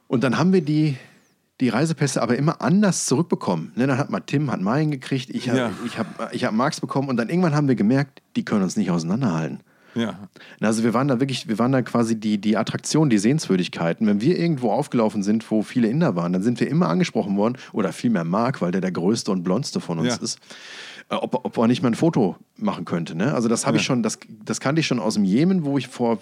[0.07, 0.97] Und dann haben wir die,
[1.61, 3.73] die Reisepässe aber immer anders zurückbekommen.
[3.75, 5.71] Ne, dann hat mal Tim hat meinen gekriegt, ich habe Ja.
[5.85, 8.77] ich hab, ich hab Marx bekommen und dann irgendwann haben wir gemerkt, die können uns
[8.77, 9.61] nicht auseinanderhalten.
[9.99, 10.19] Ja.
[10.61, 14.07] Also wir waren da wirklich, wir waren da quasi die, die Attraktion, die Sehenswürdigkeiten.
[14.07, 17.57] Wenn wir irgendwo aufgelaufen sind, wo viele Inder waren, dann sind wir immer angesprochen worden,
[17.73, 20.23] oder vielmehr Mark, weil der der größte und blondste von uns Ja.
[20.23, 20.39] ist,
[21.11, 23.15] äh, ob, ob er nicht mal ein Foto machen könnte.
[23.15, 23.33] Ne?
[23.35, 23.87] Also das habe ich Ja.
[23.87, 26.19] schon, das, das kannte ich schon aus dem Jemen, wo ich vor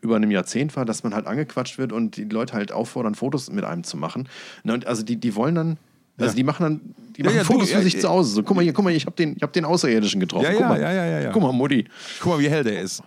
[0.00, 3.50] über einem Jahrzehnt war, dass man halt angequatscht wird und die Leute halt auffordern, Fotos
[3.52, 4.28] mit einem zu machen.
[4.64, 5.76] Und also die, die wollen dann,
[6.18, 6.36] also Ja.
[6.36, 6.80] die machen dann,
[7.16, 8.32] die Ja, machen ja, du, Fotos ja, für sich zu Hause.
[8.34, 10.44] So, guck mal hier, guck mal, ich habe den, ich hab den Außerirdischen getroffen.
[10.46, 10.80] Ja, guck ja, mal.
[10.80, 11.30] ja, ja, ja, ja.
[11.30, 11.84] Guck mal, Mutti.
[12.20, 13.02] Guck mal, wie hell der ist.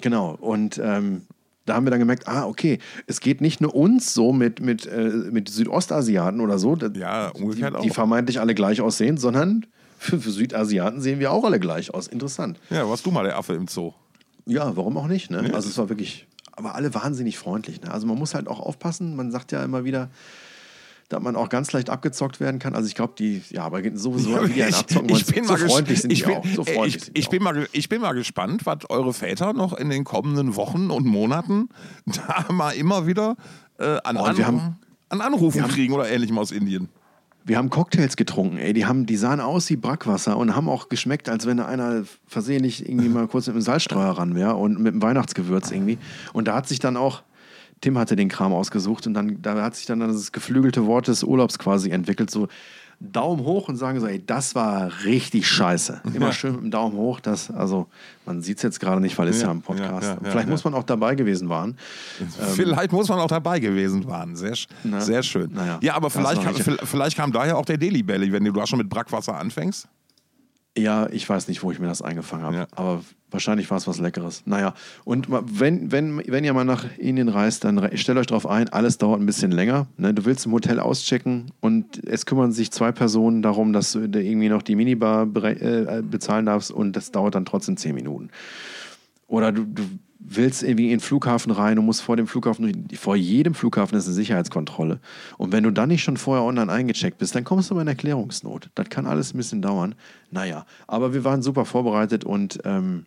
[0.00, 0.36] Genau.
[0.40, 1.22] Und ähm,
[1.64, 4.86] da haben wir dann gemerkt, ah, okay, es geht nicht nur uns so mit, mit,
[4.86, 7.82] äh, mit Südostasiaten oder so, Ja, umgekehrt die, auch.
[7.82, 9.66] die vermeintlich alle gleich aussehen, sondern
[9.98, 12.06] für, für Südasiaten sehen wir auch alle gleich aus.
[12.06, 12.60] Interessant.
[12.70, 13.92] Ja, warst du mal der Affe im Zoo.
[14.46, 15.30] Ja, warum auch nicht?
[15.30, 15.48] Ne?
[15.48, 15.54] Ja.
[15.54, 17.80] Also es war wirklich, aber alle wahnsinnig freundlich.
[17.80, 17.90] Ne?
[17.90, 19.16] Also man muss halt auch aufpassen.
[19.16, 20.08] Man sagt ja immer wieder,
[21.08, 22.74] dass man auch ganz leicht abgezockt werden kann.
[22.74, 26.00] Also ich glaube, die, ja, aber sowieso wie die einen abzocken wollen, so ges- freundlich
[26.00, 26.46] sind ich die bin, auch.
[26.46, 29.72] So freundlich ich, sind ich, bin mal, ich bin mal gespannt, was eure Väter noch
[29.72, 31.68] in den kommenden Wochen und Monaten
[32.06, 33.36] da mal immer wieder
[33.78, 34.76] äh, an, Oh, An haben-
[35.08, 36.88] an Anrufen wir haben- kriegen oder ähnlichem aus Indien.
[37.44, 38.72] Wir haben Cocktails getrunken, ey.
[38.72, 42.88] Die, haben, die sahen aus wie Brackwasser und haben auch geschmeckt, als wenn einer versehentlich
[42.88, 45.96] irgendwie mal kurz mit dem Salzstreuer ran wäre und mit dem Weihnachtsgewürz irgendwie.
[46.32, 47.22] Und da hat sich dann auch,
[47.80, 51.22] Tim hatte den Kram ausgesucht und dann da hat sich dann das geflügelte Wort des
[51.22, 52.30] Urlaubs quasi entwickelt.
[52.30, 52.48] So
[52.98, 56.00] Daumen hoch und sagen so, ey, das war richtig scheiße.
[56.14, 56.32] Immer Ja.
[56.32, 57.20] schön mit dem Daumen hoch.
[57.20, 57.88] Das, also,
[58.24, 60.02] man sieht es jetzt gerade nicht, weil es ja, Ja, ein Podcast.
[60.08, 61.76] ja, ja, Vielleicht muss man auch dabei gewesen waren.
[62.54, 64.34] Vielleicht muss man auch dabei gewesen waren.
[64.34, 64.54] Sehr,
[64.98, 65.50] sehr schön.
[65.52, 68.66] naja, ja, aber vielleicht kam, vielleicht kam daher auch der Daily Belly, wenn du da
[68.66, 69.86] schon mit Brackwasser anfängst.
[70.76, 72.56] Ja, ich weiß nicht, wo ich mir das eingefangen habe.
[72.56, 72.66] Ja.
[72.76, 74.42] Aber wahrscheinlich war es was Leckeres.
[74.44, 74.74] Naja,
[75.04, 78.98] und wenn, wenn, wenn ihr mal nach Indien reist, dann stellt euch darauf ein, alles
[78.98, 79.86] dauert ein bisschen länger.
[79.96, 80.12] Ne?
[80.12, 84.50] Du willst im Hotel auschecken und es kümmern sich zwei Personen darum, dass du irgendwie
[84.50, 88.30] noch die Minibar äh, bezahlen darfst und das dauert dann trotzdem zehn Minuten.
[89.28, 89.82] Oder du, du
[90.18, 94.06] willst irgendwie in den Flughafen rein und musst vor dem Flughafen, vor jedem Flughafen ist
[94.06, 95.00] eine Sicherheitskontrolle.
[95.38, 97.88] Und wenn du dann nicht schon vorher online eingecheckt bist, dann kommst du aber in
[97.88, 98.70] Erklärungsnot.
[98.74, 99.94] Das kann alles ein bisschen dauern.
[100.30, 103.06] Naja, aber wir waren super vorbereitet und, ähm,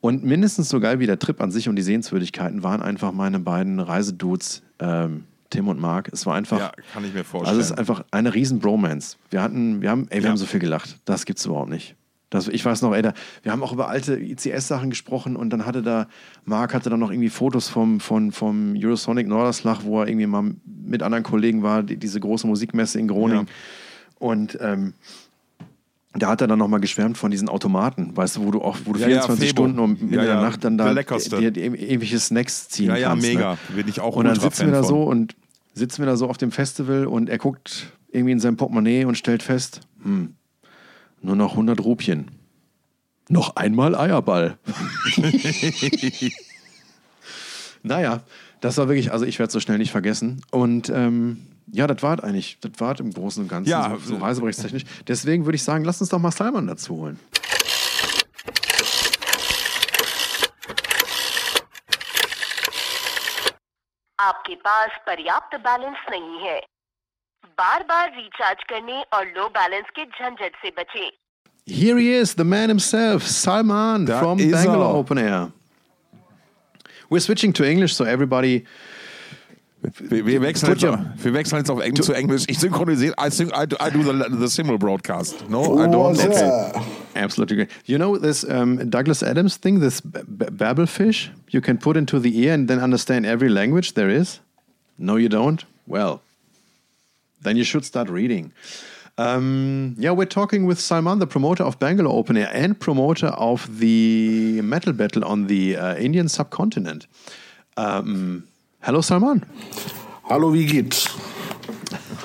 [0.00, 3.38] und mindestens so geil wie der Trip an sich und die Sehenswürdigkeiten waren einfach meine
[3.40, 6.10] beiden Reisedudes, ähm, Tim und Marc.
[6.12, 6.58] Es war einfach.
[6.58, 7.48] Ja, kann ich mir vorstellen.
[7.48, 9.16] Also es ist einfach eine riesen Bromance.
[9.30, 10.30] Wir hatten, wir haben, ey, wir Ja.
[10.30, 10.98] haben so viel gelacht.
[11.04, 11.94] Das gibt's überhaupt nicht.
[12.30, 13.12] Das, ich weiß noch, ey, da,
[13.42, 16.08] wir haben auch über alte ICS-Sachen gesprochen und dann hatte da,
[16.44, 20.54] Marc hatte dann noch irgendwie Fotos vom, vom, vom Eurosonic Norderslag, wo er irgendwie mal
[20.64, 23.46] mit anderen Kollegen war, die, diese große Musikmesse in Groningen.
[23.46, 23.52] Ja.
[24.18, 24.94] Und ähm,
[26.14, 28.92] da hat er dann nochmal geschwärmt von diesen Automaten, weißt du, wo du auch, wo
[28.92, 29.62] du Ja, ja, 24 Febo.
[29.62, 32.96] Stunden um in Ja, der ja, Nacht dann da dir, dir irgendwelche Snacks ziehen ja,
[32.96, 33.26] ja, kannst.
[33.26, 33.52] mega.
[33.52, 33.58] Ne?
[33.76, 34.88] Bin ich auch Und dann sitzen wir da von.
[34.88, 35.36] so und
[35.74, 39.18] sitzen wir da so auf dem Festival und er guckt irgendwie in sein Portemonnaie und
[39.18, 40.34] stellt fest, hm,
[41.25, 42.31] nur noch 100 Rupien.
[43.29, 44.57] Noch einmal Eierball.
[47.83, 48.21] naja,
[48.59, 50.43] das war wirklich, also ich werde es so schnell nicht vergessen.
[50.51, 54.17] Und ähm, ja, das war eigentlich, das war im Großen und Ganzen Ja, so, so
[54.17, 54.83] reiseberichtstechnisch.
[55.07, 57.19] Deswegen würde ich sagen, lass uns doch mal Salman dazu holen.
[64.21, 66.59] आपके पास पर्याप्त बैलेंस नहीं है
[67.57, 71.09] बार बार रिचार्ज करने और लो बैलेंस के झंझट से बचें
[71.67, 74.95] Here he is, the man himself, Salman Da from ist Bangalore er.
[74.99, 75.51] Open Air.
[77.09, 78.65] We're switching to English, so everybody
[79.83, 82.43] Wir, wir, wechseln Put jetzt, your- auf- wir wechseln jetzt auf Englisch zu Englisch.
[82.47, 83.15] Ich synchronisiere.
[83.19, 85.49] I, syn I, do, I do the, the simul broadcast.
[85.49, 86.15] No, I don't.
[86.17, 86.75] What's Okay.
[86.75, 86.83] up?
[87.15, 87.69] Absolutely great.
[87.85, 91.97] You know this um, Douglas Adams thing, this b- b- babble fish you can put
[91.97, 94.39] into the ear and then understand every language there is?
[94.99, 95.65] No, you don't?
[95.87, 96.21] Well,
[97.46, 98.52] then you should start reading.
[99.18, 103.78] Um, yeah, we're talking with Salman, the promoter of Bangalore Open Air and promoter of
[103.78, 107.06] the metal battle on the uh, Indian subcontinent.
[107.78, 108.46] Um,
[108.82, 109.44] hello, Salman.
[110.28, 111.08] Hallo, wie geht's?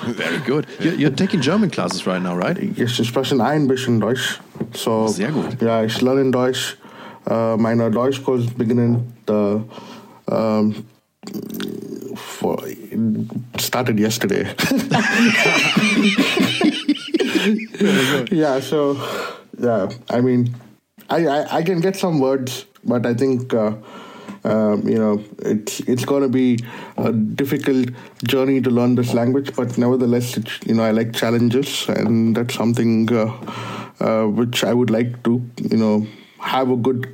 [0.04, 0.66] Very good.
[0.80, 2.58] You're, you're taking German classes right now, right?
[2.58, 4.40] Ich spreche ein bisschen Deutsch.
[4.74, 5.62] So, Sehr gut.
[5.62, 6.76] Ja, ich lerne Deutsch.
[7.30, 9.60] Äh, meine Deutschkurs beginnen äh,
[10.28, 10.74] ähm,
[12.16, 12.58] for,
[13.58, 14.44] started yesterday.
[18.30, 18.94] yeah, so
[19.58, 20.54] yeah, I mean,
[21.08, 23.74] I, I, I can get some words, but I think uh,
[24.44, 26.58] um, you know it's it's going to be
[26.96, 27.90] a difficult
[28.24, 29.54] journey to learn this language.
[29.54, 33.32] But nevertheless, you know I like challenges, and that's something uh,
[34.00, 36.06] uh, which I would like to you know
[36.40, 37.06] have a good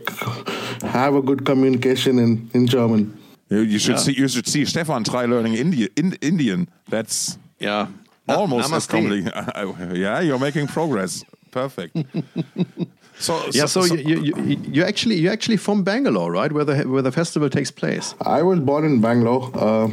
[0.83, 3.15] have a good communication in in German.
[3.51, 4.05] You, you should Yeah.
[4.07, 4.13] see.
[4.13, 6.69] You should see Stefan try learning Indi in, Indian.
[6.91, 7.87] That's Yeah.
[8.29, 8.89] Almost as Namaste.
[8.91, 9.97] complicated.
[9.97, 11.25] yeah, you're making progress.
[11.51, 11.97] Perfect.
[13.19, 16.53] so, Yeah, so, you, you, you, you actually you're actually from Bangalore, right?
[16.53, 18.15] Where the where the festival takes place.
[18.21, 19.89] I was born in Bangalore uh,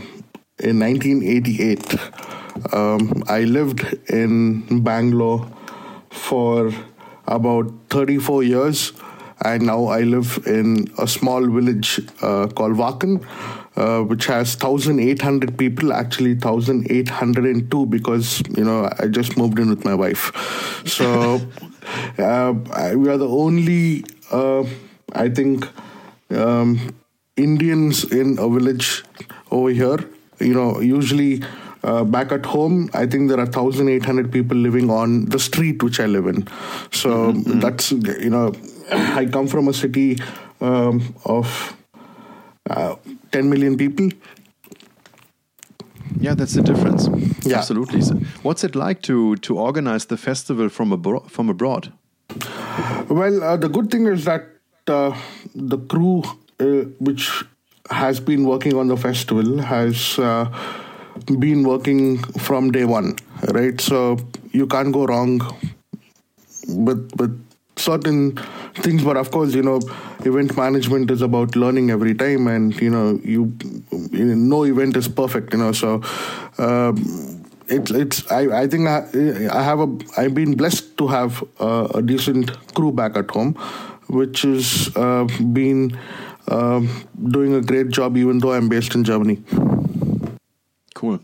[0.60, 1.96] in 1988.
[2.74, 5.48] Um, I lived in Bangalore
[6.10, 6.72] for
[7.28, 8.92] about 34 years,
[9.42, 13.26] and now I live in a small village uh, called Vakan,
[13.76, 15.94] uh, which has 1,800 people.
[15.94, 20.32] Actually, 1,802 because you know I just moved in with my wife.
[20.86, 21.42] So
[22.18, 22.54] uh,
[22.96, 24.64] we are the only, uh,
[25.14, 25.68] I think.
[26.32, 26.96] Um,
[27.38, 29.04] Indians in a village
[29.52, 30.00] over here.
[30.40, 31.44] You know, usually
[31.84, 36.00] uh, back at home, I think there are 1,800 people living on the street which
[36.00, 36.48] I live in.
[36.92, 38.54] So that's, you know,
[38.92, 40.18] I come from a city
[40.62, 41.76] um, of
[42.70, 42.96] uh,
[43.32, 44.10] 10 million people.
[46.20, 47.08] Yeah, that's the difference.
[47.46, 47.58] Yeah.
[47.58, 48.02] Absolutely.
[48.02, 51.32] So what's it like to to organize the festival from abroad?
[51.32, 51.92] From abroad?
[53.10, 54.46] Well, uh, the good thing is that
[54.88, 55.16] uh,
[55.54, 56.24] the crew,
[56.60, 57.44] uh, which
[57.92, 60.50] has been working on the festival, has uh,
[61.40, 63.16] been working from day one,
[63.54, 63.80] right?
[63.80, 64.18] So
[64.52, 65.42] you can't go wrong
[66.68, 67.45] with with
[67.78, 68.38] certain
[68.76, 69.04] things.
[69.04, 69.80] But of course, you know,
[70.26, 73.56] event management is about learning every time, and you know, you,
[74.12, 75.72] you no event is perfect, you know.
[75.72, 76.02] So.
[76.58, 79.08] Um, it's it's I, I think I,
[79.52, 83.56] I have a I've been blessed to have uh, a decent crew back at home,
[84.08, 85.98] which is uh, been
[86.48, 86.90] um,
[87.30, 89.44] doing a great job even though I'm based in Germany.
[90.94, 91.20] Cool.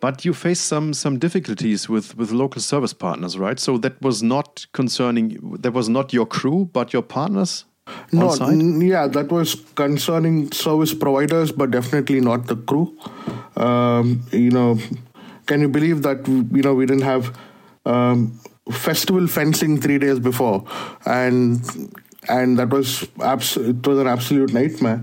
[0.00, 3.58] But you faced some some difficulties with with local service partners, right?
[3.58, 5.38] So that was not concerning.
[5.60, 7.64] That was not your crew, but your partners
[8.12, 8.48] No, on site.
[8.52, 12.92] n- yeah, that was concerning service providers, but definitely not the crew.
[13.56, 14.78] Um, you know,
[15.46, 17.32] can you believe that you know we didn't have
[17.86, 18.38] um,
[18.70, 20.64] festival fencing three days before,
[21.06, 21.60] and
[22.28, 25.00] and that was abs- it was an absolute nightmare.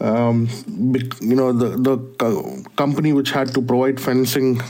[0.00, 0.48] Um,
[1.20, 4.60] you know, the the company which had to provide fencing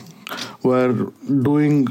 [0.63, 1.13] were
[1.43, 1.87] doing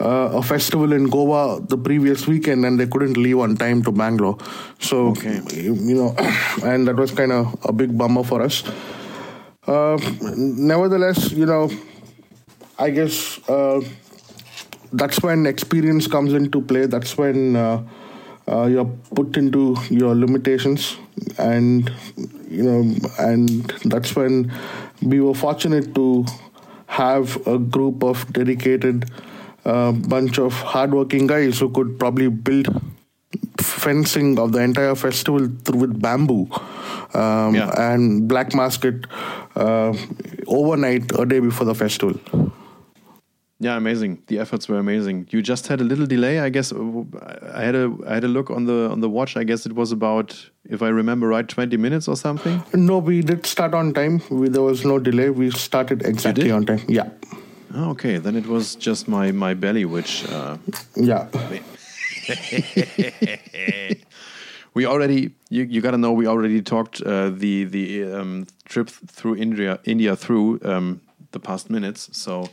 [0.00, 3.92] uh, a festival in Goa the previous weekend and they couldn't leave on time to
[3.92, 4.38] Bangalore.
[4.80, 5.40] So, Okay.
[5.54, 6.14] you know,
[6.64, 8.62] and that was kind of a big bummer for us.
[9.66, 9.96] Uh,
[10.36, 11.70] nevertheless, you know,
[12.78, 13.80] I guess uh,
[14.92, 16.86] that's when experience comes into play.
[16.86, 17.54] That's when
[18.48, 20.96] uh, you're put into your limitations,
[21.38, 21.90] and
[22.50, 24.52] you know, and that's when
[25.02, 26.24] we were fortunate to
[26.86, 29.10] have a group of dedicated
[29.64, 32.68] uh, bunch of hardworking guys who could probably build
[33.58, 36.48] fencing of the entire festival through with bamboo
[37.14, 37.70] um, Yeah.
[37.76, 39.06] and black mask it
[39.56, 39.94] uh,
[40.46, 42.18] overnight a day before the festival.
[43.62, 44.22] Yeah, amazing.
[44.26, 45.28] The efforts were amazing.
[45.30, 46.72] You just had a little delay, I guess.
[46.72, 49.36] I had a I had a look on the on the watch.
[49.36, 52.60] I guess it was about, if I remember right, twenty minutes or something.
[52.74, 54.20] No, we did start on time.
[54.30, 55.30] We, there was no delay.
[55.30, 56.80] We started exactly on time.
[56.88, 57.08] Yeah,
[57.74, 60.58] Oh, okay, then it was just my my belly, which uh,
[60.96, 61.28] yeah.
[64.74, 68.90] we already you, you got to know we already talked uh, the the um, trip
[68.90, 71.00] through India India through um,
[71.30, 72.10] the past minutes.
[72.12, 72.50] So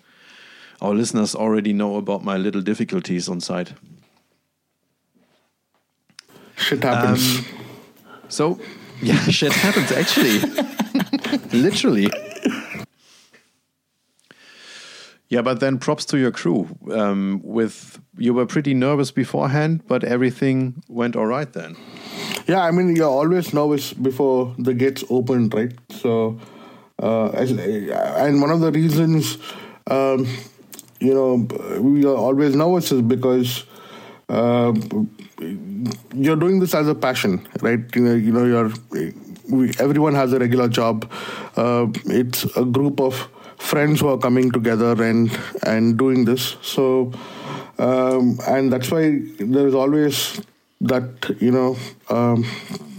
[0.82, 3.74] our listeners already know about my little difficulties on site.
[6.56, 7.40] Shit happens.
[7.40, 7.46] Um,
[8.30, 8.60] So
[9.02, 10.40] yeah, shit happens actually,
[11.52, 12.10] literally.
[15.30, 16.68] Yeah, but then props to your crew.
[16.92, 21.76] Um, with you were pretty nervous beforehand, but everything went all right then.
[22.48, 25.72] Yeah, I mean, you're always nervous before the gates open, right?
[25.92, 26.40] So,
[27.02, 29.38] uh, and one of the reasons,
[29.86, 30.26] um,
[31.00, 33.64] you know, we are always nervous is because
[34.28, 34.74] uh,
[36.14, 37.80] you're doing this as a passion, right?
[37.96, 38.72] You know, you know, you're
[39.50, 41.10] we, everyone has a regular job.
[41.56, 43.16] Uh, it's a group of
[43.58, 46.58] friends who are coming together and and doing this.
[46.62, 47.14] So,
[47.78, 50.42] um, and that's why there is always
[50.82, 51.78] that you know
[52.10, 52.46] um,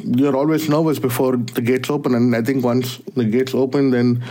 [0.05, 4.25] you're always nervous before the gates open, and I think once the gates open, then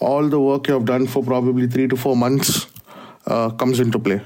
[0.00, 2.66] all the work you have done for probably three to four months
[3.26, 4.20] uh, comes into play.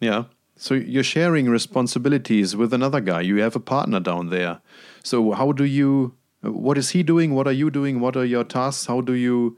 [0.00, 0.24] Yeah.
[0.56, 3.20] So you're sharing responsibilities with another guy.
[3.22, 4.60] You have a partner down there.
[5.02, 6.14] So how do you?
[6.42, 7.34] What is he doing?
[7.34, 8.00] What are you doing?
[8.00, 8.86] What are your tasks?
[8.86, 9.56] How do you?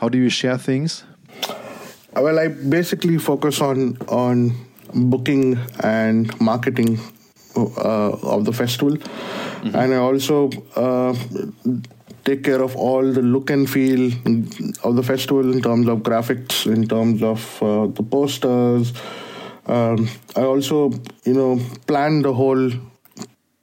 [0.00, 1.04] How do you share things?
[2.14, 4.52] Well, I basically focus on on
[4.94, 7.00] booking and marketing
[7.56, 8.96] uh, of the festival,
[9.64, 11.14] and I also uh,
[12.24, 14.12] take care of all the look and feel
[14.82, 18.92] of the festival in terms of graphics, in terms of uh, the posters.
[19.66, 20.90] Um, I also,
[21.24, 22.70] you know, plan the whole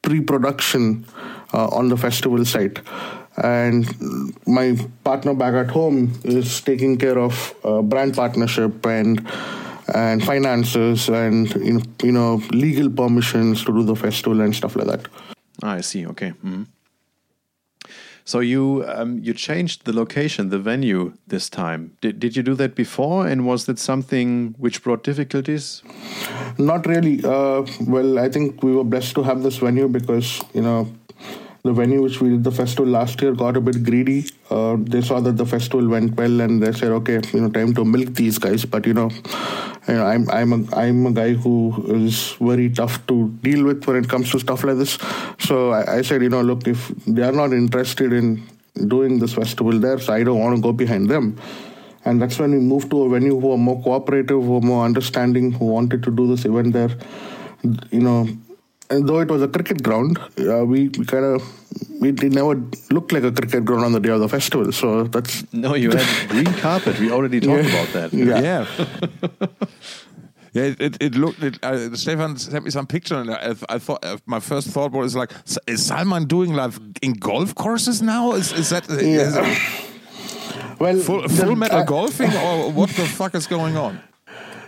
[0.01, 1.05] pre-production
[1.53, 2.80] uh, on the festival site.
[3.38, 3.88] And
[4.45, 9.26] my partner back at home is taking care of uh, brand partnership and
[9.93, 14.76] and finances and you know, you know legal permissions to do the festival and stuff
[14.76, 15.07] like that.
[15.64, 16.05] Ah, I see.
[16.07, 16.34] Okay.
[16.43, 16.68] Mhm.
[18.32, 21.97] So you um, you changed the location, the venue this time.
[21.99, 23.27] Did did you do that before?
[23.27, 25.84] And was that something which brought difficulties?
[26.57, 27.15] Not really.
[27.25, 27.65] Uh,
[27.95, 30.88] well, I think we were blessed to have this venue because you know
[31.63, 34.25] the venue which we did the festival last year got a bit greedy.
[34.49, 37.73] Uh, they saw that the festival went well, and they said, "Okay, you know, time
[37.82, 39.09] to milk these guys." But you know,
[39.88, 43.86] you know, I'm I'm a I'm a guy who is very tough to deal with
[43.86, 44.97] when it comes to stuff like this.
[45.39, 48.43] So I, I said, you know, look, if they are not interested in
[48.88, 51.39] doing this festival there, so I don't want to go behind them.
[52.05, 54.86] And that's when we moved to a venue who are more cooperative, who are more
[54.86, 56.89] understanding, who wanted to do this event there.
[57.91, 58.27] You know,
[58.89, 61.43] and though it was a cricket ground, uh, we, we kind of
[62.02, 62.56] it, it never
[62.89, 64.72] looked like a cricket ground on the day of the festival.
[64.72, 66.99] So that's No, you had green carpet.
[66.99, 67.70] We already talked Yeah.
[67.84, 68.14] about that.
[68.14, 68.41] Yeah.
[68.41, 68.66] Yeah.
[70.54, 71.41] Yeah, it, it, it looked.
[71.41, 74.91] It, uh, Stefan sent me some picture, and I, I thought uh, my first thought
[74.91, 75.32] was like,
[75.66, 78.34] is Salman doing like in golf courses now?
[78.34, 79.45] Is is that is it
[80.78, 84.02] well full, full metal I- golfing, or what the fuck is going on?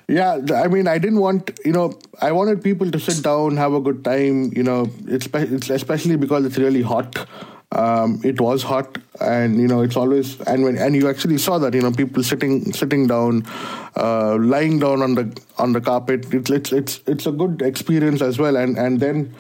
[0.08, 3.74] Yeah, I mean, I didn't want, you know, I wanted people to sit down, have
[3.74, 7.28] a good time, you know, it's, it's especially because it's really hot.
[7.72, 11.58] Um, it was hot, and you know, it's always and when and you actually saw
[11.58, 13.48] that, you know, people sitting sitting down,
[13.96, 16.32] uh, lying down on the on the carpet.
[16.32, 19.34] It's it's it's it's a good experience as well, and and then.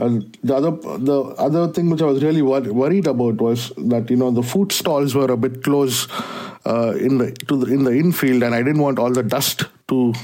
[0.00, 4.16] The other the other thing which I was really wor- worried about was that you
[4.16, 6.08] know the food stalls were a bit close
[6.64, 9.64] uh, in the to the in the infield, and I didn't want all the dust
[9.88, 10.14] to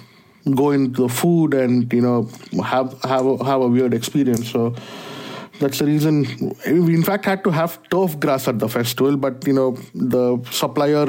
[0.55, 2.31] go into the food and you know
[2.65, 4.51] have have a, have a weird experience.
[4.51, 4.75] So
[5.59, 9.47] that's the reason we in fact had to have turf grass at the festival, but
[9.47, 11.07] you know the supplier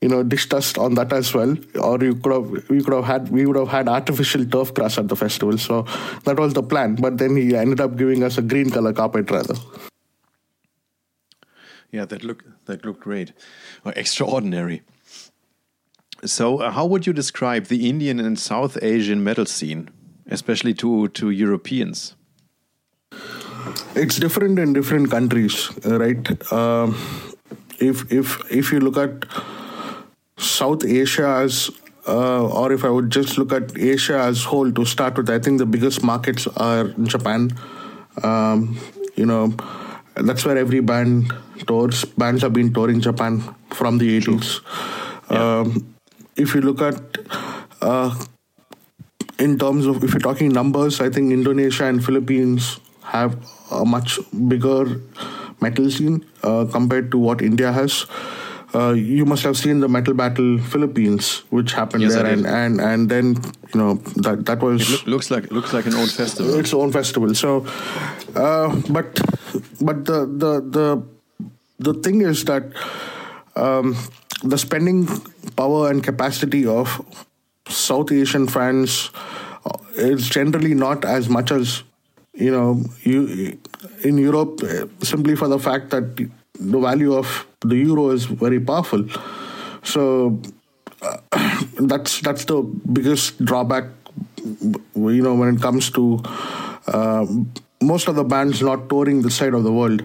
[0.00, 3.04] you know dished us on that as well, or you could have we could have
[3.04, 5.58] had we would have had artificial turf grass at the festival.
[5.58, 5.82] So
[6.24, 9.30] that was the plan, but then he ended up giving us a green color carpet
[9.30, 9.54] rather.
[11.90, 13.32] Yeah, that look that looked great,
[13.84, 14.82] or extraordinary.
[16.24, 19.90] So, uh, how would you describe the Indian and South Asian metal scene,
[20.26, 22.16] especially to to Europeans?
[23.94, 26.52] It's different in different countries, right?
[26.52, 26.96] Um,
[27.78, 29.24] if if if you look at
[30.36, 31.70] South Asia as
[32.06, 35.38] uh, or if I would just look at Asia as whole to start with, I
[35.38, 37.50] think the biggest markets are Japan.
[38.22, 38.78] Um,
[39.16, 39.54] you know,
[40.14, 41.32] that's where every band
[41.66, 42.04] tours.
[42.04, 44.60] Bands have been touring Japan from the 80s.
[45.30, 45.94] Um,
[46.36, 47.00] if you look at
[47.80, 48.14] uh,
[49.38, 53.36] in terms of if you're talking numbers, I think Indonesia and Philippines have
[53.70, 55.00] a much bigger
[55.60, 58.06] metal scene uh, compared to what India has.
[58.74, 62.80] Uh, you must have seen the Metal Battle Philippines, which happened Yes, there, and, and
[62.80, 63.36] and then
[63.72, 66.58] you know that that was Look, looks like looks like an old festival.
[66.58, 67.32] its own festival.
[67.36, 67.64] So,
[68.34, 69.20] uh, but
[69.80, 71.02] but the the the
[71.78, 72.64] the thing is that
[73.54, 73.96] um,
[74.42, 75.06] the spending
[75.56, 77.00] power and capacity of
[77.68, 79.10] South Asian fans
[79.64, 81.84] uh, is generally not as much as
[82.34, 83.58] you know you
[84.02, 86.16] in Europe uh, simply for the fact that
[86.58, 89.04] the value of the euro is very powerful.
[89.82, 90.40] So
[91.02, 91.18] uh,
[91.80, 93.84] that's that's the biggest drawback
[94.94, 96.22] you know when it comes to
[96.88, 97.26] uh,
[97.82, 100.02] most of the bands not touring this side of the world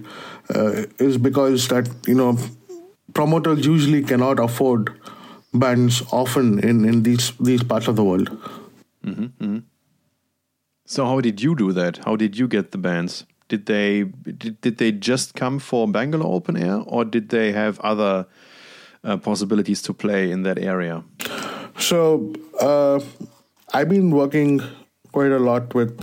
[0.56, 2.38] uh, is because that you know
[3.14, 4.94] promoters usually cannot afford
[5.54, 8.30] bands often in in these these parts of the world
[10.90, 11.98] So, how did you do that?
[12.04, 13.28] How did you get the bands?
[13.48, 17.80] Did they did, did they just come for Bangalore Open Air, or did they have
[17.82, 18.26] other
[19.04, 21.04] uh, possibilities to play in that area?
[21.78, 23.00] So uh,
[23.72, 24.62] I've been working
[25.12, 25.94] quite a lot with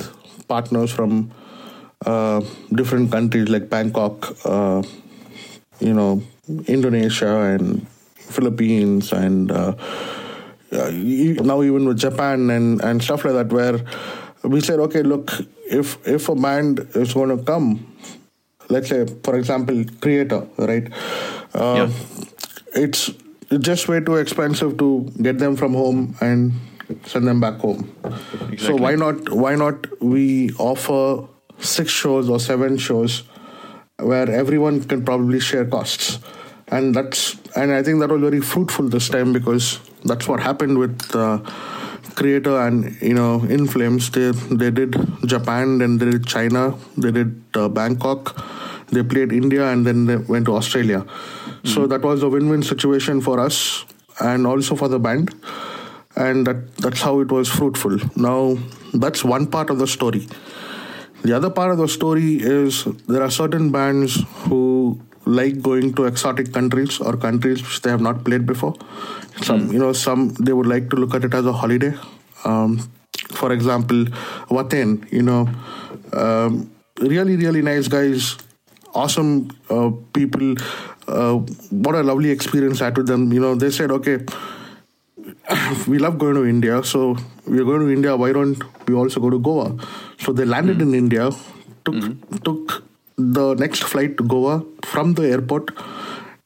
[0.46, 1.32] partners from
[2.06, 4.84] uh, different countries like Bangkok, uh,
[5.80, 6.22] you know,
[6.68, 9.74] Indonesia and Philippines, and uh,
[10.70, 10.90] uh,
[11.42, 13.80] now even with Japan and, and stuff like that, where
[14.42, 15.32] we said, okay, look,
[15.68, 17.86] if if a band is going to come,
[18.68, 20.88] let's say, for example, Creator, right?
[21.54, 21.90] Uh, Yeah.
[22.74, 23.10] It's
[23.60, 26.52] just way too expensive to get them from home and
[27.06, 27.90] send them back home.
[28.58, 29.30] So why not?
[29.30, 29.86] Why not?
[30.02, 31.26] We offer
[31.58, 33.22] six shows or seven shows
[33.98, 36.18] where everyone can probably share costs.
[36.68, 40.78] And that's and I think that was very fruitful this time because that's what happened
[40.78, 41.38] with uh,
[42.16, 44.10] Creator and you know In Flames.
[44.10, 44.30] They
[44.62, 48.34] they did Japan, then they did China, they did uh, Bangkok,
[48.90, 51.00] they played India, and then they went to Australia.
[51.00, 51.68] Mm-hmm.
[51.68, 53.84] So that was a win-win situation for us
[54.20, 55.34] and also for the band
[56.16, 58.56] and that that's how it was fruitful now
[58.94, 60.26] that's one part of the story
[61.22, 66.04] the other part of the story is there are certain bands who like going to
[66.04, 68.74] exotic countries or countries which they have not played before
[69.42, 69.72] some mm.
[69.72, 71.92] you know some they would like to look at it as a holiday
[72.44, 72.78] um,
[73.32, 74.04] for example
[74.48, 75.48] Waten you know
[76.12, 76.70] um,
[77.00, 78.36] really really nice guys
[78.94, 80.54] awesome uh, people
[81.08, 81.34] uh,
[81.70, 84.18] what a lovely experience I had with them you know they said okay
[85.86, 87.16] we love going to India, so
[87.46, 88.16] we're going to India.
[88.16, 89.76] Why don't we also go to Goa?
[90.18, 90.82] So they landed mm.
[90.82, 91.30] in India,
[91.84, 92.42] took mm.
[92.42, 92.84] took
[93.16, 95.70] the next flight to Goa from the airport.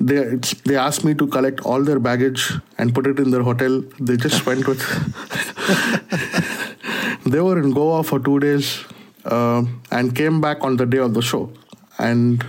[0.01, 3.83] They they asked me to collect all their baggage and put it in their hotel.
[3.99, 4.81] They just went with.
[7.27, 8.85] they were in Goa for two days
[9.25, 11.53] uh, and came back on the day of the show,
[11.99, 12.45] and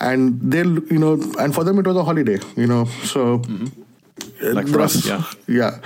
[0.00, 0.64] and they
[0.94, 2.84] you know and for them it was a holiday, you know.
[3.14, 3.38] So.
[3.38, 3.80] Mm-hmm
[4.40, 5.22] like for us, yeah.
[5.46, 5.78] Yeah.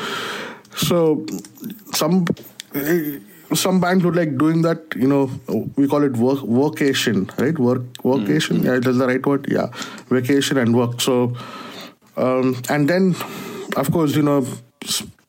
[0.75, 1.27] So
[1.93, 2.27] some
[3.55, 4.83] some bands would like doing that.
[4.95, 5.31] You know,
[5.77, 7.59] we call it work workation, right?
[7.59, 8.59] Work workation.
[8.59, 8.67] Mm-hmm.
[8.67, 9.47] Yeah, that's the right word.
[9.49, 9.67] Yeah,
[10.09, 11.01] vacation and work.
[11.01, 11.37] So,
[12.17, 13.15] um, and then,
[13.77, 14.47] of course, you know,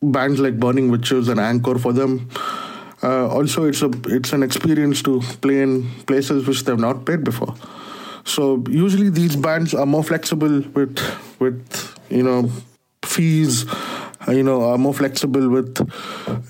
[0.01, 2.29] bands like Burning Witches and Anchor for them.
[3.01, 7.23] Uh, also, it's a it's an experience to play in places which they've not played
[7.23, 7.55] before.
[8.25, 10.99] So usually these bands are more flexible with
[11.39, 12.51] with you know
[13.03, 13.65] fees
[14.27, 15.77] you know are more flexible with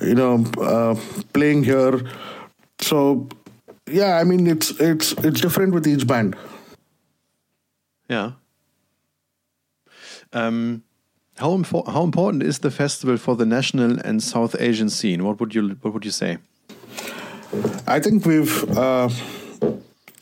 [0.02, 0.96] you know uh,
[1.34, 2.02] playing here.
[2.80, 3.28] So
[3.92, 6.36] yeah i mean it's it's it's different with each band.
[8.08, 8.32] Yeah.
[10.34, 10.84] Um,
[11.38, 15.24] how, impo- how important is the festival for the national and south asian scene?
[15.24, 16.38] What would you what would you say?
[17.88, 19.10] I think we've uh,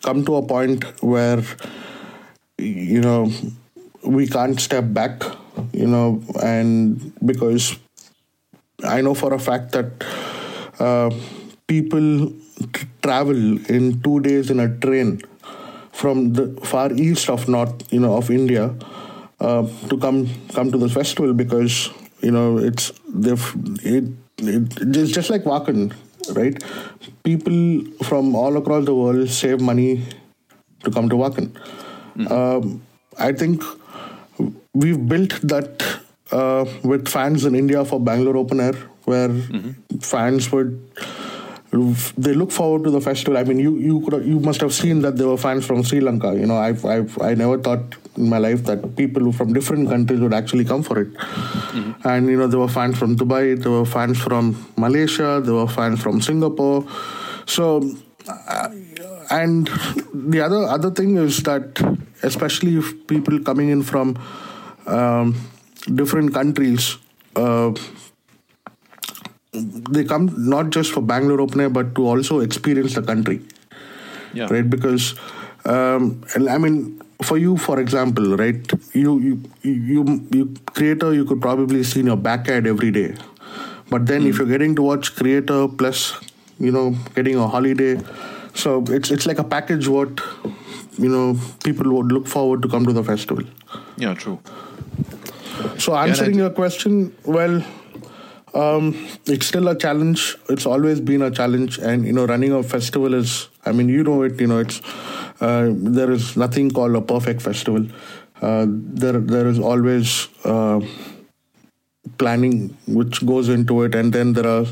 [0.01, 1.43] come to a point where
[2.57, 3.31] you know
[4.03, 5.23] we can't step back
[5.73, 7.77] you know, and because
[8.83, 9.91] I know for a fact that
[10.79, 11.09] uh,
[11.67, 12.31] people
[13.01, 15.21] travel in two days in a train
[15.91, 18.73] from the far east of north, you know, of India
[19.39, 21.89] uh, to come come to this festival because
[22.21, 23.53] you know it's they've
[23.83, 24.05] it,
[24.37, 25.93] it, it's just like Wacken,
[26.35, 26.61] right?
[27.23, 30.03] People from all across the world save money
[30.83, 31.51] to come to Wacken.
[32.15, 32.31] Mm-hmm.
[32.31, 32.81] Um,
[33.19, 33.63] I think
[34.81, 35.85] we've built that
[36.31, 38.73] uh, with fans in India for Bangalore Open Air,
[39.05, 39.97] where mm-hmm.
[39.99, 40.73] fans would
[42.17, 43.37] they look forward to the festival.
[43.37, 45.99] I mean, you you could you must have seen that there were fans from Sri
[45.99, 46.33] Lanka.
[46.33, 50.21] You know, I've, I've I never thought in my life that people from different countries
[50.21, 51.13] would actually come for it.
[51.13, 52.07] Mm-hmm.
[52.07, 55.67] And you know, there were fans from Dubai, there were fans from Malaysia, there were
[55.67, 56.87] fans from Singapore.
[57.45, 57.83] So,
[58.29, 58.69] uh,
[59.29, 59.69] and
[60.13, 61.83] the other other thing is that
[62.23, 64.17] especially if people coming in from
[64.87, 65.35] um,
[65.93, 66.97] different countries.
[67.35, 67.73] Uh,
[69.53, 73.41] they come not just for Bangalore Open Air, but to also experience the country.
[74.33, 74.47] Yeah.
[74.49, 74.69] Right?
[74.69, 75.15] Because,
[75.65, 78.71] um, I mean, for you, for example, right?
[78.93, 83.15] You, you, you, you, creator, you could probably see in your backyard every day.
[83.89, 84.29] But then, mm.
[84.29, 86.19] if you're getting to watch creator plus,
[86.59, 87.99] you know, getting a holiday,
[88.53, 89.87] so it's it's like a package.
[89.87, 90.19] What
[90.97, 93.43] you know, people would look forward to come to the festival.
[93.97, 94.39] Yeah, true.
[95.77, 97.63] So answering yeah, your question, well,
[98.53, 100.35] um, it's still a challenge.
[100.49, 103.49] It's always been a challenge, and you know, running a festival is.
[103.65, 104.39] I mean, you know it.
[104.39, 104.81] You know, it's
[105.41, 107.85] uh, there is nothing called a perfect festival.
[108.41, 110.79] Uh, there, there is always uh,
[112.17, 114.65] planning which goes into it, and then there are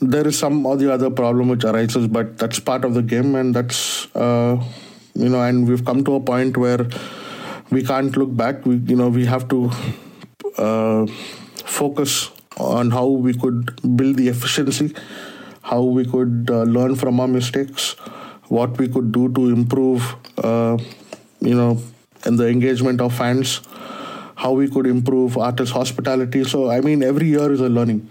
[0.00, 3.34] there is some or the other problem which arises, but that's part of the game,
[3.34, 4.62] and that's uh,
[5.14, 6.86] you know, and we've come to a point where
[7.70, 8.64] we can't look back.
[8.66, 9.70] We, you know, we have to
[10.56, 11.06] uh,
[11.64, 14.94] focus on how we could build the efficiency,
[15.62, 17.92] how we could uh, learn from our mistakes,
[18.48, 20.76] what we could do to improve, uh,
[21.40, 21.80] you know,
[22.26, 23.60] in the engagement of fans,
[24.36, 26.44] how we could improve artist hospitality.
[26.44, 28.10] So, I mean, every year is a learning.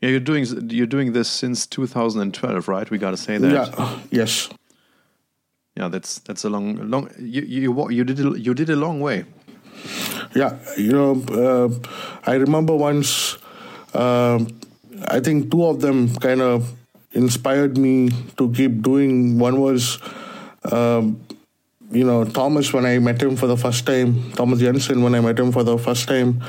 [0.00, 2.90] Yeah, you're doing you're doing this since 2012, right?
[2.90, 3.50] We got to say that.
[3.50, 3.98] Yeah.
[4.10, 4.50] Yes
[5.76, 9.00] yeah, that's that's a long long you you you did a, you did a long
[9.00, 9.24] way.
[10.34, 11.68] Yeah, you know, uh,
[12.26, 13.38] I remember once.
[13.92, 14.44] Uh,
[15.06, 16.72] I think two of them kind of
[17.12, 19.38] inspired me to keep doing.
[19.38, 19.98] One was
[20.72, 21.20] um,
[21.90, 25.20] you know, Thomas when I met him for the first time, Thomas Jensen when I
[25.20, 26.40] met him for the first time.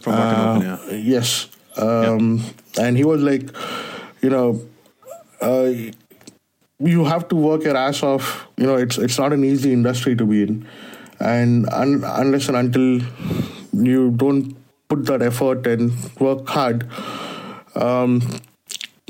[0.00, 0.96] From uh, Open, yeah.
[0.96, 1.48] Yes.
[1.76, 2.44] Um,
[2.78, 3.50] And he was like,
[4.20, 4.62] you know,
[5.40, 5.70] uh,
[6.78, 8.46] you have to work your ass off.
[8.56, 10.66] You know, it's it's not an easy industry to be in,
[11.20, 13.00] and un- unless and until
[13.72, 14.56] you don't
[14.88, 16.86] put that effort and work hard,
[17.74, 18.20] um,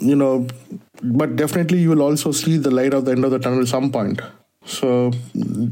[0.00, 0.46] you know,
[1.02, 3.68] but definitely you will also see the light at the end of the tunnel at
[3.68, 4.20] some point.
[4.66, 5.12] So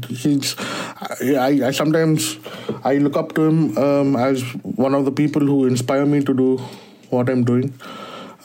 [0.07, 2.37] he's, I, I sometimes
[2.83, 6.33] I look up to him um, as one of the people who inspire me to
[6.33, 6.57] do
[7.09, 7.73] what I'm doing.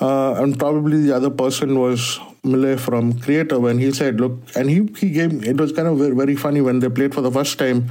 [0.00, 4.70] Uh, and probably the other person was Mille from Creator when he said, "Look," and
[4.70, 7.30] he he gave it was kind of very, very funny when they played for the
[7.30, 7.90] first time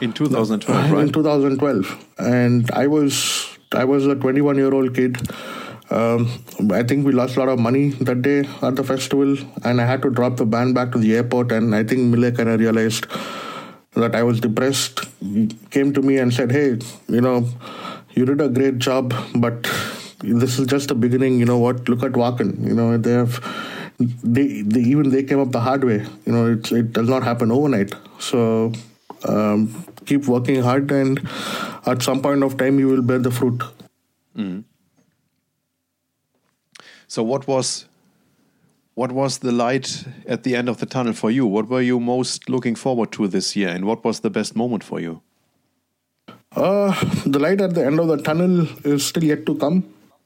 [0.00, 5.16] In 2012, in 2012, and I was I was a 21 year old kid.
[5.88, 6.28] Um,
[6.72, 9.86] I think we lost a lot of money that day at the festival, and I
[9.86, 11.52] had to drop the band back to the airport.
[11.52, 13.06] And I think Mille kind of realized
[13.94, 15.00] that I was depressed.
[15.20, 16.78] He came to me and said, "Hey,
[17.08, 17.48] you know,
[18.14, 19.70] you did a great job, but
[20.20, 21.38] this is just the beginning.
[21.38, 21.88] You know what?
[21.88, 22.52] Look at Wacken.
[22.66, 23.40] You know they have."
[23.98, 26.04] They, they even they came up the hard way.
[26.26, 27.94] You know, it's, it does not happen overnight.
[28.18, 28.72] So
[29.24, 31.20] um, keep working hard, and
[31.86, 33.62] at some point of time, you will bear the fruit.
[37.08, 37.86] So what was
[38.94, 41.46] what was the light at the end of the tunnel for you?
[41.46, 44.84] What were you most looking forward to this year, and what was the best moment
[44.84, 45.22] for you?
[46.54, 46.94] Uh,
[47.26, 49.84] the light at the end of the tunnel is still yet to come.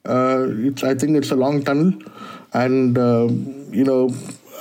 [0.08, 1.92] Uh, it's, I think it's a long tunnel,
[2.52, 3.28] and uh,
[3.72, 4.14] you know,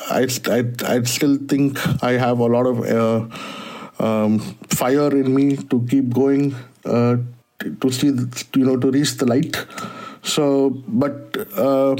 [0.09, 4.39] I, I I still think I have a lot of uh, um,
[4.69, 6.55] fire in me to keep going
[6.85, 7.17] uh,
[7.81, 9.55] to, see you know to reach the light.
[10.23, 11.95] So, but uh,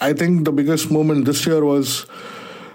[0.00, 2.06] I think the biggest moment this year was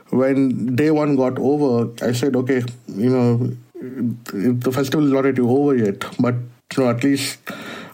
[0.09, 1.91] when day one got over.
[2.03, 6.35] I said, okay, you know, the festival is not yet over yet, but
[6.75, 7.39] you know, at least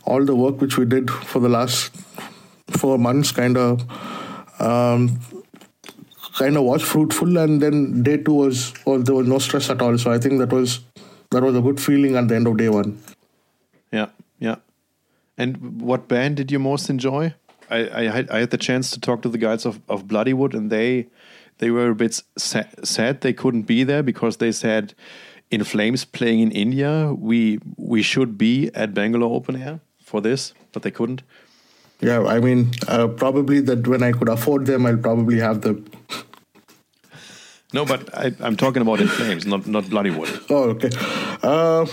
[0.06, 1.94] all the work which we did for the last
[2.70, 3.82] four months kind of
[4.60, 5.20] um,
[6.38, 9.82] kind of was fruitful, and then day two was, was there was no stress at
[9.82, 9.98] all.
[9.98, 10.82] So I think that was
[11.32, 13.02] that was a good feeling at the end of day one.
[13.92, 14.08] Yeah,
[14.40, 14.56] yeah.
[15.38, 17.34] And what band did you most enjoy?
[17.70, 20.54] I, I had I had the chance to talk to the guys of, of Bloodywood,
[20.54, 21.08] and they
[21.58, 24.94] they were a bit sa- sad they couldn't be there because they said
[25.50, 30.54] in Flames playing in India, we we should be at Bangalore Open Air for this,
[30.72, 31.22] but they couldn't.
[32.00, 35.86] Yeah, I mean, uh, probably that when I could afford them, I'll probably have them.
[37.74, 40.46] No, but I, I'm talking about in Flames, not not Bloodywood.
[40.50, 40.90] Oh, okay.
[41.44, 41.86] Uh,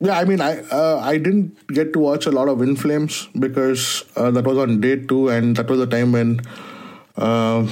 [0.00, 3.28] yeah, I mean, I uh, I didn't get to watch a lot of In Flames
[3.38, 6.40] because uh, that was on day two, and that was the time when
[7.16, 7.66] uh,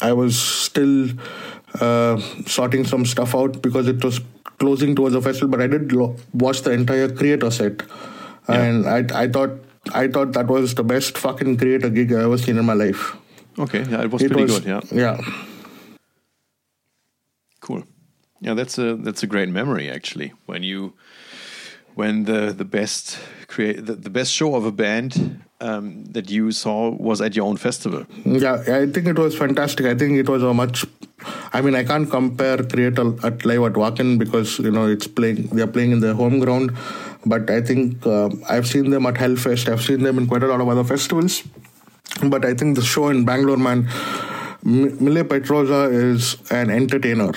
[0.00, 1.08] I was still
[1.80, 4.20] uh, sorting some stuff out because it was
[4.58, 5.48] closing towards the festival.
[5.48, 7.82] But I did lo- watch the entire creator set,
[8.46, 9.58] and I I thought
[9.94, 13.16] I thought that was the best fucking creator gig I ever seen in my life.
[13.58, 14.68] Okay, yeah, it was It pretty was- good.
[14.68, 15.20] Yeah, Yeah.
[17.60, 17.82] cool.
[18.40, 20.32] Yeah, that's a that's a great memory actually.
[20.46, 20.92] When you
[21.94, 23.18] when the the best
[23.48, 27.46] create the, the best show of a band um, that you saw was at your
[27.46, 28.06] own festival.
[28.24, 29.86] Yeah, I think it was fantastic.
[29.86, 30.84] I think it was a much.
[31.52, 35.48] I mean, I can't compare Creator at live at Wacken because you know it's playing.
[35.48, 36.70] They are playing in their home ground,
[37.28, 39.68] but I think uh, I've seen them at Hellfest.
[39.72, 41.42] I've seen them in quite a lot of other festivals.
[42.24, 43.88] But I think the show in Bangalore, man,
[44.64, 47.32] M- Mille Petroza is an entertainer.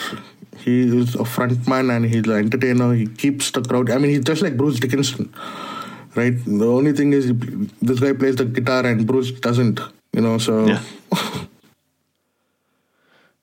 [0.58, 2.94] He is a frontman and he's an entertainer.
[2.94, 3.90] He keeps the crowd.
[3.90, 5.34] I mean, he's just like Bruce Dickinson
[6.16, 6.34] right?
[6.46, 7.32] The only thing is
[7.82, 9.80] this guy plays the guitar and Bruce doesn't,
[10.14, 10.38] you know.
[10.38, 10.82] So Yeah.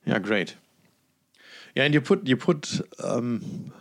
[0.05, 0.55] Yeah, great.
[1.75, 3.71] Yeah, and you put you put um,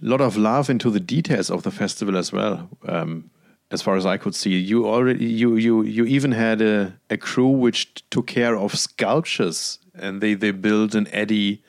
[0.00, 2.68] lot of love into the details of the festival as well.
[2.88, 3.30] Um,
[3.70, 7.16] as far as I could see, you already you you you even had a, a
[7.16, 11.62] crew which took care of sculptures, and they they built an Eddie.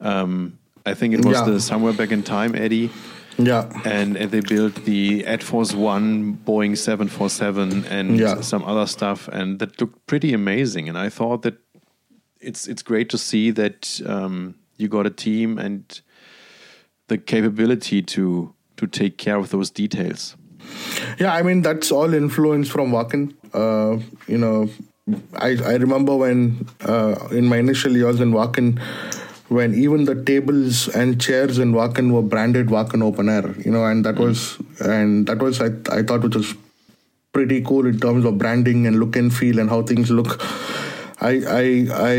[0.00, 1.44] Um, I think it was Yeah.
[1.44, 2.90] the somewhere back in time Eddie.
[3.38, 8.40] yeah, and, and they built the Ad Force One Boeing 747 and Yeah.
[8.42, 10.88] some other stuff, and that looked pretty amazing.
[10.88, 11.54] And I thought that
[12.40, 16.00] it's it's great to see that um, you got a team and
[17.10, 20.36] the capability to to take care of those details.
[21.18, 21.34] yeah.
[21.34, 23.34] I mean that's all influence from Wacken.
[23.52, 24.70] Uh, you know,
[25.34, 28.80] I I remember when uh, in my initial years in Wacken.
[29.50, 33.84] When even the tables and chairs in Wacken were branded Wacken Open Air, you know,
[33.84, 36.54] and that was and that was I, I thought which was
[37.32, 40.38] pretty cool in terms of branding and look and feel and how things look.
[41.20, 41.32] I
[41.62, 41.64] I
[42.10, 42.16] I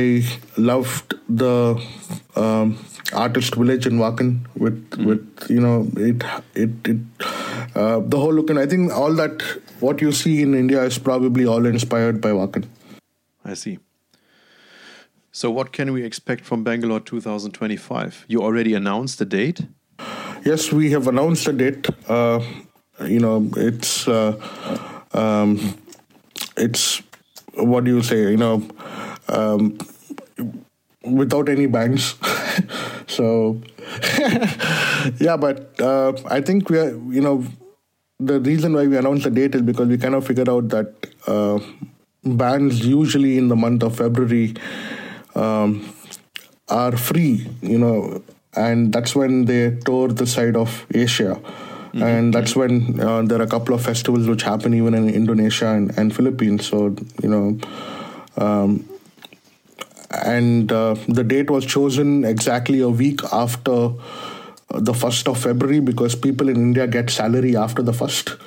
[0.58, 1.82] loved the
[2.36, 2.78] um,
[3.14, 6.24] artist village in Wakan with with you know it
[6.55, 6.97] it it
[7.76, 9.41] uh, the whole look and I think all that
[9.80, 12.68] what you see in India is probably all inspired by Wakan.
[13.43, 13.80] I see.
[15.34, 18.26] So, what can we expect from Bangalore 2025?
[18.28, 19.62] You already announced the date.
[20.45, 21.88] Yes, we have announced the date.
[22.09, 22.41] Uh,
[23.05, 24.38] you know, it's uh,
[25.14, 25.78] um,
[26.57, 27.01] it's
[27.53, 28.32] what do you say?
[28.32, 28.68] You know,
[29.30, 29.78] um,
[31.03, 32.16] without any bands.
[33.12, 33.62] so
[35.20, 36.91] yeah, but uh, I think we are.
[36.91, 37.45] You know,
[38.20, 40.93] the reason why we announced the date is because we kind of figured out that
[41.28, 41.59] uh,
[42.24, 44.53] bands usually in the month of February
[45.36, 45.93] um,
[46.70, 47.47] are free.
[47.62, 48.24] You know,
[48.55, 51.36] and that's when they tour the side of Asia.
[51.36, 52.03] Mm-hmm.
[52.03, 55.68] And that's when uh, there are a couple of festivals which happen even in Indonesia
[55.68, 56.66] and, and Philippines.
[56.66, 57.59] So, you know,
[58.38, 58.88] um,
[60.12, 63.93] and uh, the date was chosen exactly a week after
[64.70, 68.39] the 1st of February because people in India get salary after the 1st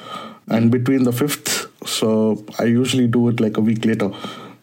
[0.49, 1.71] and between the 5th.
[1.87, 4.11] So I usually do it like a week later.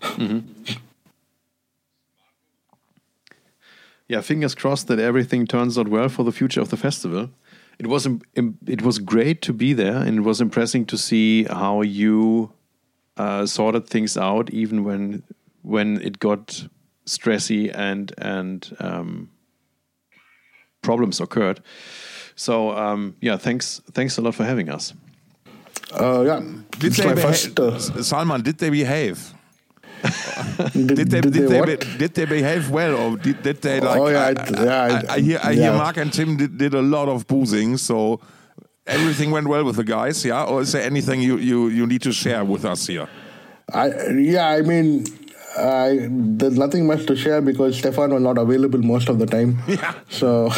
[0.02, 0.40] Mm-hmm.
[4.08, 7.30] Yeah, fingers crossed that everything turns out well for the future of the festival.
[7.80, 8.08] It was
[8.68, 12.52] it was great to be there, and it was impressive to see how you
[13.16, 15.24] uh, sorted things out, even when
[15.62, 16.68] when it got
[17.12, 19.30] stressy and and um,
[20.82, 21.62] problems occurred.
[22.36, 24.94] So um, yeah, thanks thanks a lot for having us.
[25.94, 26.42] Uh, yeah,
[26.80, 28.42] did they first, uh, Salman?
[28.42, 29.34] Did they behave?
[30.74, 34.00] did, did, they, did, they, they did they behave well or did, did they like?
[34.00, 35.04] Oh yeah, I, yeah.
[35.10, 35.62] I, I, hear I yeah.
[35.64, 38.20] hear Mark and Tim did, did a lot of boozing, so
[38.88, 40.44] everything went well with the guys, yeah.
[40.44, 43.08] Or is there anything you you you need to share with us here?
[43.72, 45.06] I yeah, I mean
[45.58, 49.60] I, there's nothing much to share because Stefan was not available most of the time.
[49.68, 49.94] Yeah.
[50.10, 50.50] So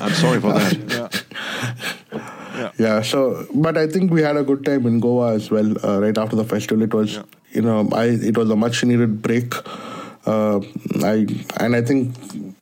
[0.00, 0.76] I'm sorry for that.
[0.88, 2.20] yeah.
[2.56, 2.70] yeah.
[2.78, 3.02] Yeah.
[3.02, 5.74] So, but I think we had a good time in Goa as well.
[5.84, 7.22] Uh, right after the festival, it was yeah.
[7.52, 9.54] you know I it was a much needed break.
[10.26, 10.60] Uh,
[11.02, 11.26] I
[11.58, 12.14] and I think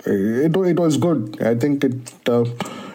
[0.04, 1.40] it it was good.
[1.42, 2.28] I think it.
[2.28, 2.44] Uh,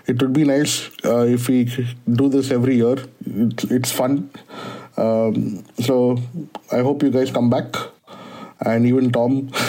[0.08, 1.66] it would be nice uh, if we
[2.12, 2.98] do this every year.
[3.26, 4.30] It's, it's fun.
[4.98, 6.18] Um, so
[6.72, 7.76] I hope you guys come back
[8.66, 9.50] and even Tom.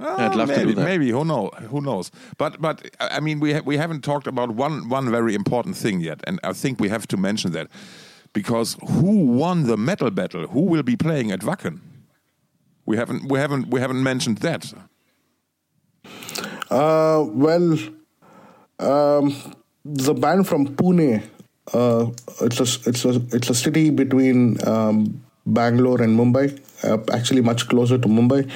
[0.00, 0.84] I'd love maybe, to do that.
[0.84, 1.50] Maybe who knows?
[1.68, 2.10] Who knows?
[2.38, 6.00] But but I mean, we ha we haven't talked about one one very important thing
[6.00, 7.68] yet, and I think we have to mention that
[8.32, 10.46] because who won the metal battle?
[10.46, 11.80] Who will be playing at Wacken?
[12.86, 14.72] We haven't we haven't we haven't mentioned that.
[16.70, 17.78] Uh, well,
[18.78, 19.34] um,
[19.84, 21.22] the band from Pune.
[21.74, 26.58] Uh, it's a it's a it's a city between um, Bangalore and Mumbai
[27.12, 28.50] actually much closer to Mumbai.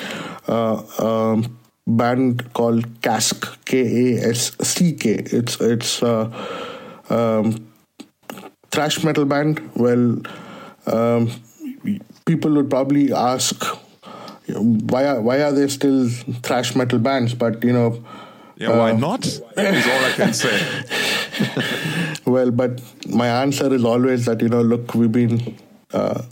[0.48, 5.10] Uh, um, band called Kask K A S C K.
[5.10, 6.30] It's it's uh,
[7.10, 7.66] um,
[8.70, 9.60] thrash metal band.
[9.74, 10.20] Well,
[10.86, 11.30] um,
[12.24, 13.64] people would probably ask
[14.48, 16.08] why are, why are they still
[16.42, 17.34] thrash metal bands?
[17.34, 18.04] But you know.
[18.56, 19.26] Yeah, why uh, not?
[19.26, 20.84] Is all I can say.
[22.24, 25.56] well, but my answer is always that you know, look, we've been
[25.92, 26.22] uh,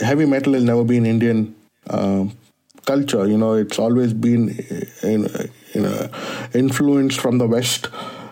[0.00, 1.54] heavy metal has never been Indian
[1.88, 2.24] uh,
[2.86, 3.26] culture.
[3.26, 4.50] You know, it's always been
[5.02, 5.28] in,
[5.74, 6.08] in uh,
[6.54, 7.88] influenced from the West.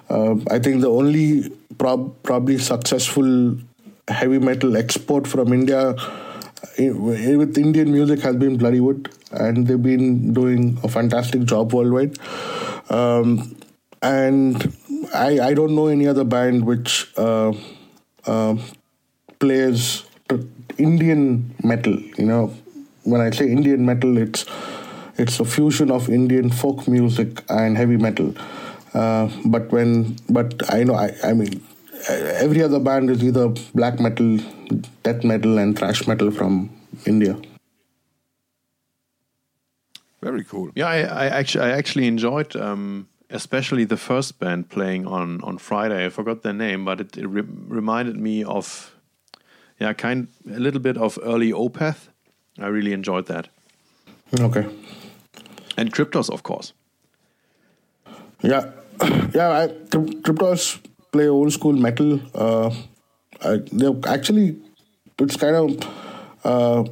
[0.09, 3.57] Uh, I think the only prob- probably successful
[4.09, 5.95] heavy metal export from India
[6.79, 7.03] in,
[7.39, 12.17] with Indian music has been Bloodywood, and they've been doing a fantastic job worldwide.
[12.91, 13.57] Um,
[14.03, 14.77] and
[15.15, 17.53] I, I don't know any other band which uh,
[18.27, 18.57] uh,
[19.39, 20.05] plays
[20.79, 21.99] Indian metal.
[22.19, 22.55] You know,
[23.05, 24.45] when I say Indian metal, it's
[25.19, 28.35] it's a fusion of Indian folk music and heavy metal.
[28.95, 31.63] Uh, but when, but I know, I, I mean,
[32.09, 34.39] every other band is either black metal,
[35.03, 36.71] death metal, and thrash metal from
[37.07, 37.37] India.
[40.23, 40.71] Very cool.
[40.75, 45.59] Yeah, I, I actually I actually enjoyed um, especially the first band playing on on
[45.59, 46.07] Friday.
[46.07, 48.96] I forgot their name, but it, it re reminded me of
[49.79, 52.09] yeah, kind a little bit of early Opeth.
[52.59, 53.49] I really enjoyed that.
[54.39, 54.67] Okay.
[55.77, 56.73] And Cryptos, of course.
[58.43, 58.71] Yeah,
[59.35, 59.51] yeah.
[59.51, 60.79] I, Cryptos
[61.13, 62.21] play old school metal.
[62.35, 62.71] Uh,
[63.43, 64.57] I, they're actually
[65.19, 65.71] it's kind of
[66.45, 66.85] uh,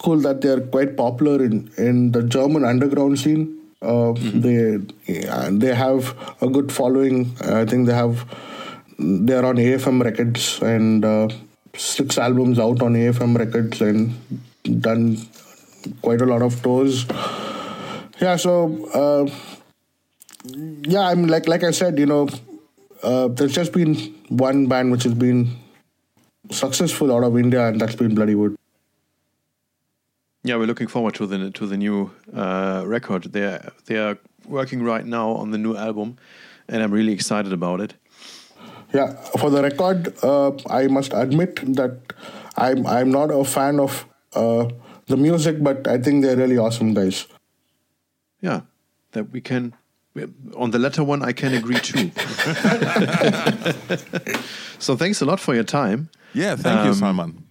[0.00, 3.58] cool that they're quite popular in in the German underground scene.
[3.82, 4.40] Uh, mm-hmm.
[4.40, 7.36] They they have a good following.
[7.40, 8.24] I think they have
[8.98, 11.28] they're on AFM Records and uh,
[11.76, 14.14] six albums out on AFM Records and
[14.80, 15.18] done
[16.02, 17.06] quite a lot of tours.
[18.20, 19.30] Yeah, so uh,
[20.82, 22.28] yeah, I'm like like I said, you know,
[23.02, 23.94] uh, there's just been
[24.28, 25.50] one band which has been
[26.50, 28.56] successful out of India, and that's been Bloody Bloodywood.
[30.44, 33.24] Yeah, we're looking forward to the to the new uh, record.
[33.24, 36.16] They're they are working right now on the new album,
[36.68, 37.94] and I'm really excited about it.
[38.96, 40.50] Yeah, for the record, uh,
[40.80, 41.92] I must admit that
[42.56, 44.04] I'm I'm not a fan of
[44.34, 44.68] uh,
[45.06, 47.26] the music, but I think they're really awesome guys.
[48.40, 48.60] Yeah,
[49.12, 49.74] that we can.
[50.56, 52.10] On the latter one, I can agree too.
[54.78, 56.08] so thanks a lot for your time.
[56.34, 57.42] Yeah, thank you, Um, Salman.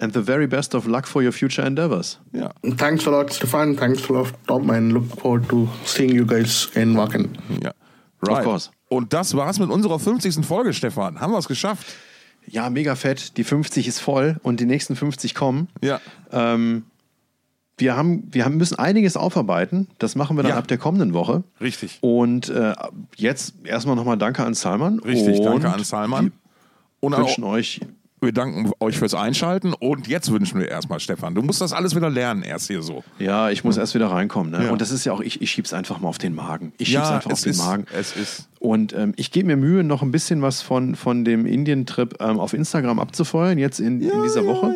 [0.00, 2.18] And the very best of luck for your future endeavors.
[2.32, 2.52] Yeah.
[2.76, 3.76] Thanks a lot, Stefan.
[3.76, 7.36] Thanks a lot, Tom, and look forward to seeing you guys in Wacken.
[7.62, 7.72] Yeah.
[8.20, 8.38] Right.
[8.38, 8.70] Of course.
[8.88, 10.44] Und das war's mit unserer 50.
[10.46, 11.20] Folge, Stefan.
[11.20, 11.86] Haben wir es geschafft?
[12.46, 13.36] Ja, mega fett.
[13.36, 15.68] Die 50 ist voll und die nächsten 50 kommen.
[15.82, 16.00] Ja.
[16.30, 16.84] Ähm,
[17.78, 19.88] wir, haben, wir haben, müssen einiges aufarbeiten.
[19.98, 20.58] Das machen wir dann Ja.
[20.58, 21.42] ab der kommenden Woche.
[21.60, 21.98] Richtig.
[22.00, 22.74] Und äh,
[23.16, 25.00] jetzt erstmal nochmal Danke an Salman.
[25.00, 26.32] Richtig, und danke an Salman.
[27.00, 27.80] Und wünschen euch
[28.20, 29.74] wir danken euch fürs Einschalten.
[29.74, 33.04] Und jetzt wünschen wir erstmal, Stefan, du musst das alles wieder lernen, erst hier so.
[33.18, 34.52] Ja, ich muss erst wieder reinkommen.
[34.52, 34.64] Ne?
[34.66, 34.70] Ja.
[34.72, 36.72] Und das ist ja auch, ich, ich schieb's einfach mal auf den Magen.
[36.78, 37.86] Ich schieb's einfach auf den ist, Magen.
[37.92, 38.48] es ist.
[38.58, 42.40] Und ähm, ich gebe mir Mühe, noch ein bisschen was von, von dem Indien-Trip ähm,
[42.40, 44.74] auf Instagram abzufeuern, jetzt in, in dieser Woche.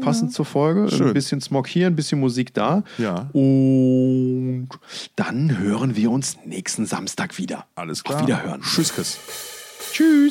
[0.00, 0.88] Passend zur Folge.
[0.90, 1.08] Schön.
[1.08, 2.84] Ein bisschen Smog hier, ein bisschen Musik da.
[2.98, 3.28] Ja.
[3.32, 4.68] Und
[5.16, 7.66] dann hören wir uns nächsten Samstag wieder.
[7.74, 8.20] Alles klar.
[8.20, 8.62] Auf Wiederhören.
[8.62, 9.18] Tschüss, Chris.
[9.92, 10.30] Tschüss.